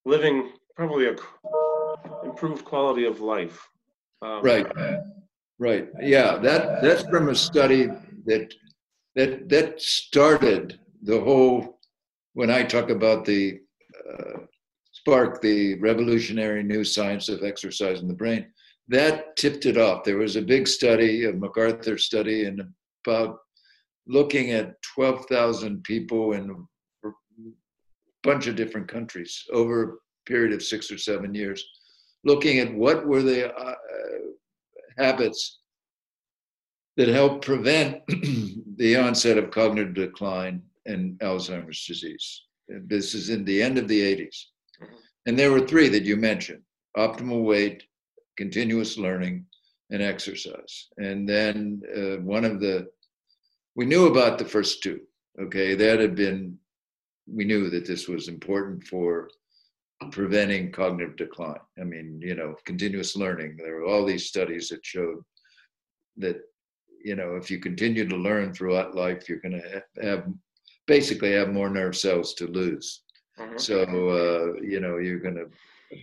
[0.06, 1.16] living probably a
[2.24, 3.68] improved quality of life.
[4.22, 4.68] Um, right,
[5.60, 5.90] right.
[6.02, 7.88] Yeah, that that's from a study
[8.26, 8.54] that
[9.16, 11.80] that that started the whole.
[12.34, 13.60] When I talk about the
[14.12, 14.40] uh,
[14.92, 18.48] spark, the revolutionary new science of exercise in the brain,
[18.88, 20.04] that tipped it off.
[20.04, 22.62] There was a big study, a MacArthur study, and
[23.06, 23.40] about
[24.08, 26.49] looking at 12,000 people in
[27.06, 27.10] a
[28.24, 29.95] bunch of different countries over a
[30.26, 31.64] period of six or seven years,
[32.24, 33.76] looking at what were the uh,
[34.97, 35.60] habits
[36.97, 38.01] that help prevent
[38.78, 42.43] the onset of cognitive decline and Alzheimer's disease.
[42.68, 44.45] This is in the end of the 80s.
[44.82, 44.95] Mm-hmm.
[45.26, 46.62] And there were three that you mentioned
[46.97, 47.84] optimal weight,
[48.38, 49.45] continuous learning,
[49.89, 50.88] and exercise.
[50.97, 52.88] And then uh, one of the,
[53.76, 55.02] we knew about the first two.
[55.42, 56.58] Okay, that had been,
[57.28, 59.30] we knew that this was important for
[60.12, 61.60] preventing cognitive decline.
[61.80, 63.58] I mean, you know, continuous learning.
[63.58, 65.24] There were all these studies that showed
[66.18, 66.38] that,
[67.04, 70.28] you know, if you continue to learn throughout life, you're going to have
[70.86, 73.04] basically have more nerve cells to lose.
[73.40, 73.58] Mm-hmm.
[73.58, 75.50] So, uh, you know, you're going to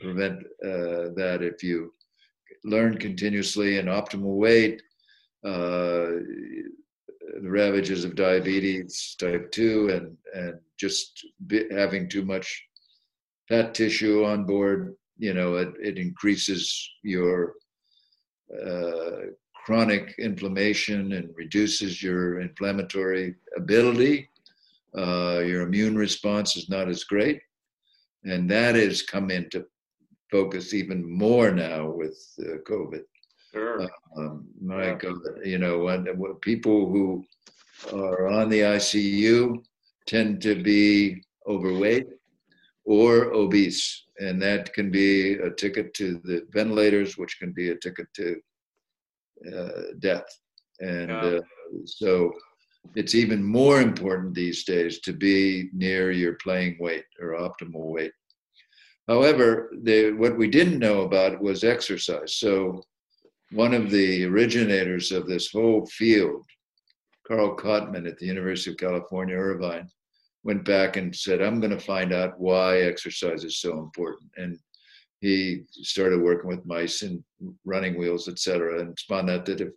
[0.01, 1.93] prevent uh, that if you
[2.65, 4.83] learn continuously and optimal weight.
[5.45, 6.23] Uh,
[7.43, 11.27] the ravages of diabetes type 2 and and just
[11.71, 12.65] having too much
[13.49, 17.55] fat tissue on board, you know, it, it increases your
[18.67, 24.29] uh, chronic inflammation and reduces your inflammatory ability.
[24.97, 27.41] Uh, your immune response is not as great.
[28.25, 29.67] And that has come into
[30.31, 33.03] focus even more now with uh, COVID.
[33.53, 33.89] Sure.
[34.17, 34.95] Um, my yeah.
[34.95, 37.25] God, you know, when, when people who
[37.93, 39.63] are on the ICU
[40.07, 42.07] tend to be overweight
[42.85, 44.05] or obese.
[44.19, 48.41] And that can be a ticket to the ventilators, which can be a ticket to
[49.57, 50.27] uh, death.
[50.81, 51.17] And yeah.
[51.17, 51.41] uh,
[51.85, 52.33] so
[52.95, 58.13] it's even more important these days to be near your playing weight or optimal weight.
[59.09, 62.37] However, they, what we didn't know about was exercise.
[62.37, 62.83] So
[63.53, 66.45] one of the originators of this whole field,
[67.27, 69.89] Carl Cotman at the University of California, Irvine,
[70.45, 74.31] went back and said, I'm going to find out why exercise is so important.
[74.37, 74.59] And
[75.21, 77.23] he started working with mice and
[77.65, 79.69] running wheels, et cetera, and found out that if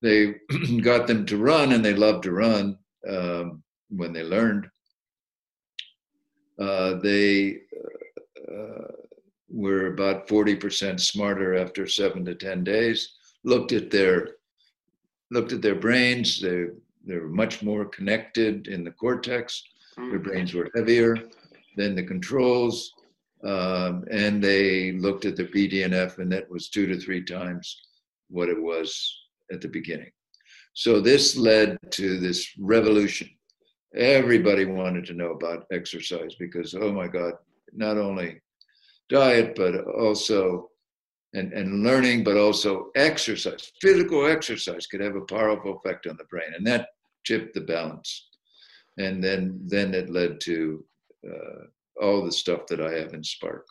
[0.00, 0.34] they
[0.80, 4.68] got them to run and they loved to run um, when they learned,
[6.58, 7.58] uh, they
[8.50, 8.92] uh,
[9.50, 14.36] were about 40% smarter after seven to 10 days, looked at their
[15.32, 16.66] looked at their brains, they,
[17.06, 19.62] they were much more connected in the cortex,
[19.96, 21.16] their brains were heavier
[21.76, 22.92] than the controls.
[23.44, 27.80] Um, and they looked at the BDNF, and that was two to three times
[28.28, 29.16] what it was
[29.52, 30.10] at the beginning.
[30.74, 33.30] So this led to this revolution.
[33.94, 37.34] Everybody wanted to know about exercise because, oh my God,
[37.72, 38.40] not only
[39.10, 40.70] diet, but also
[41.34, 43.70] and, and learning, but also exercise.
[43.80, 46.88] Physical exercise could have a powerful effect on the brain, and that
[47.24, 48.30] tipped the balance
[49.00, 50.84] and then then it led to
[51.26, 51.64] uh,
[52.00, 53.66] all the stuff that I have in Spark.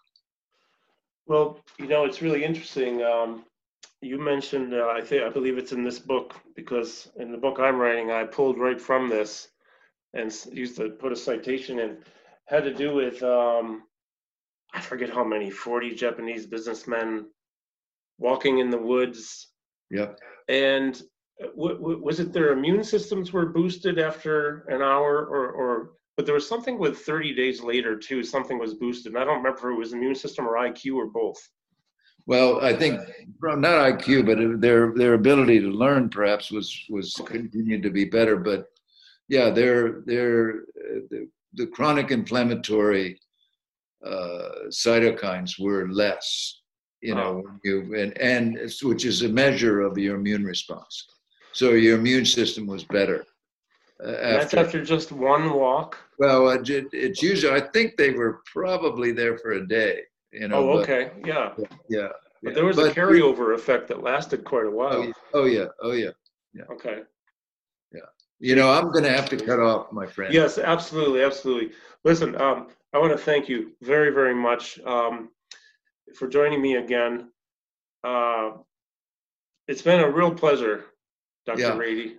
[1.28, 3.04] Well, you know, it's really interesting.
[3.04, 3.46] Um,
[4.02, 7.60] you mentioned, uh, I think, I believe it's in this book because in the book
[7.60, 9.50] I'm writing, I pulled right from this
[10.14, 11.98] and used to put a citation in.
[12.46, 13.84] Had to do with um,
[14.74, 17.26] I forget how many 40 Japanese businessmen
[18.18, 19.52] walking in the woods.
[19.92, 20.20] Yep.
[20.48, 21.02] And
[21.56, 26.46] was it their immune systems were boosted after an hour or, or but there was
[26.46, 29.80] something with 30 days later too something was boosted and i don't remember if it
[29.80, 31.38] was immune system or iq or both
[32.26, 33.00] well i think
[33.42, 38.36] not iq but their their ability to learn perhaps was was continued to be better
[38.36, 38.68] but
[39.30, 43.22] yeah, they're they're uh, the, the chronic inflammatory
[44.06, 46.62] uh, cytokines were less,
[47.02, 47.52] you know, Oh.
[47.64, 51.06] you and and which is a measure of your immune response.
[51.54, 53.26] So your immune system was better
[54.04, 54.60] uh, That's after.
[54.60, 55.98] after just one walk.
[56.20, 60.48] Well, it, it- it's usually I think they were probably there for a day, you
[60.48, 60.58] know.
[60.70, 61.54] Oh, but- okay, yeah.
[61.90, 62.10] yeah.
[62.42, 65.12] But there was a But- carryover effect that lasted quite a while.
[65.34, 66.12] Oh yeah, oh yeah,
[66.54, 66.64] oh yeah.
[66.72, 67.00] Okay.
[67.92, 68.02] Yeah.
[68.40, 70.34] You know, I'm going to have to cut off, my friend.
[70.34, 71.72] Yes, absolutely, absolutely.
[72.06, 75.30] Listen, um, I want to thank you very, very much um,
[76.16, 77.30] for joining me again.
[78.04, 78.52] Uh,
[79.68, 80.86] it's been a real pleasure,
[81.46, 81.62] Dr.
[81.62, 81.78] Yeah.
[81.78, 82.16] Ratey.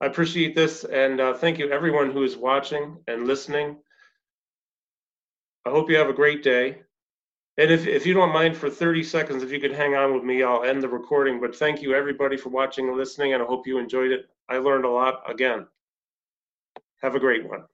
[0.00, 3.78] I appreciate this, and uh, thank you everyone who is watching and listening.
[5.66, 6.82] I hope you have a great day.
[7.56, 10.22] And if, if you don't mind for 30 seconds, if you could hang on with
[10.22, 11.40] me, I'll end the recording.
[11.40, 14.28] But thank you everybody for watching and listening, and I hope you enjoyed it.
[14.48, 15.66] I learned a lot again.
[17.02, 17.64] Have a great one.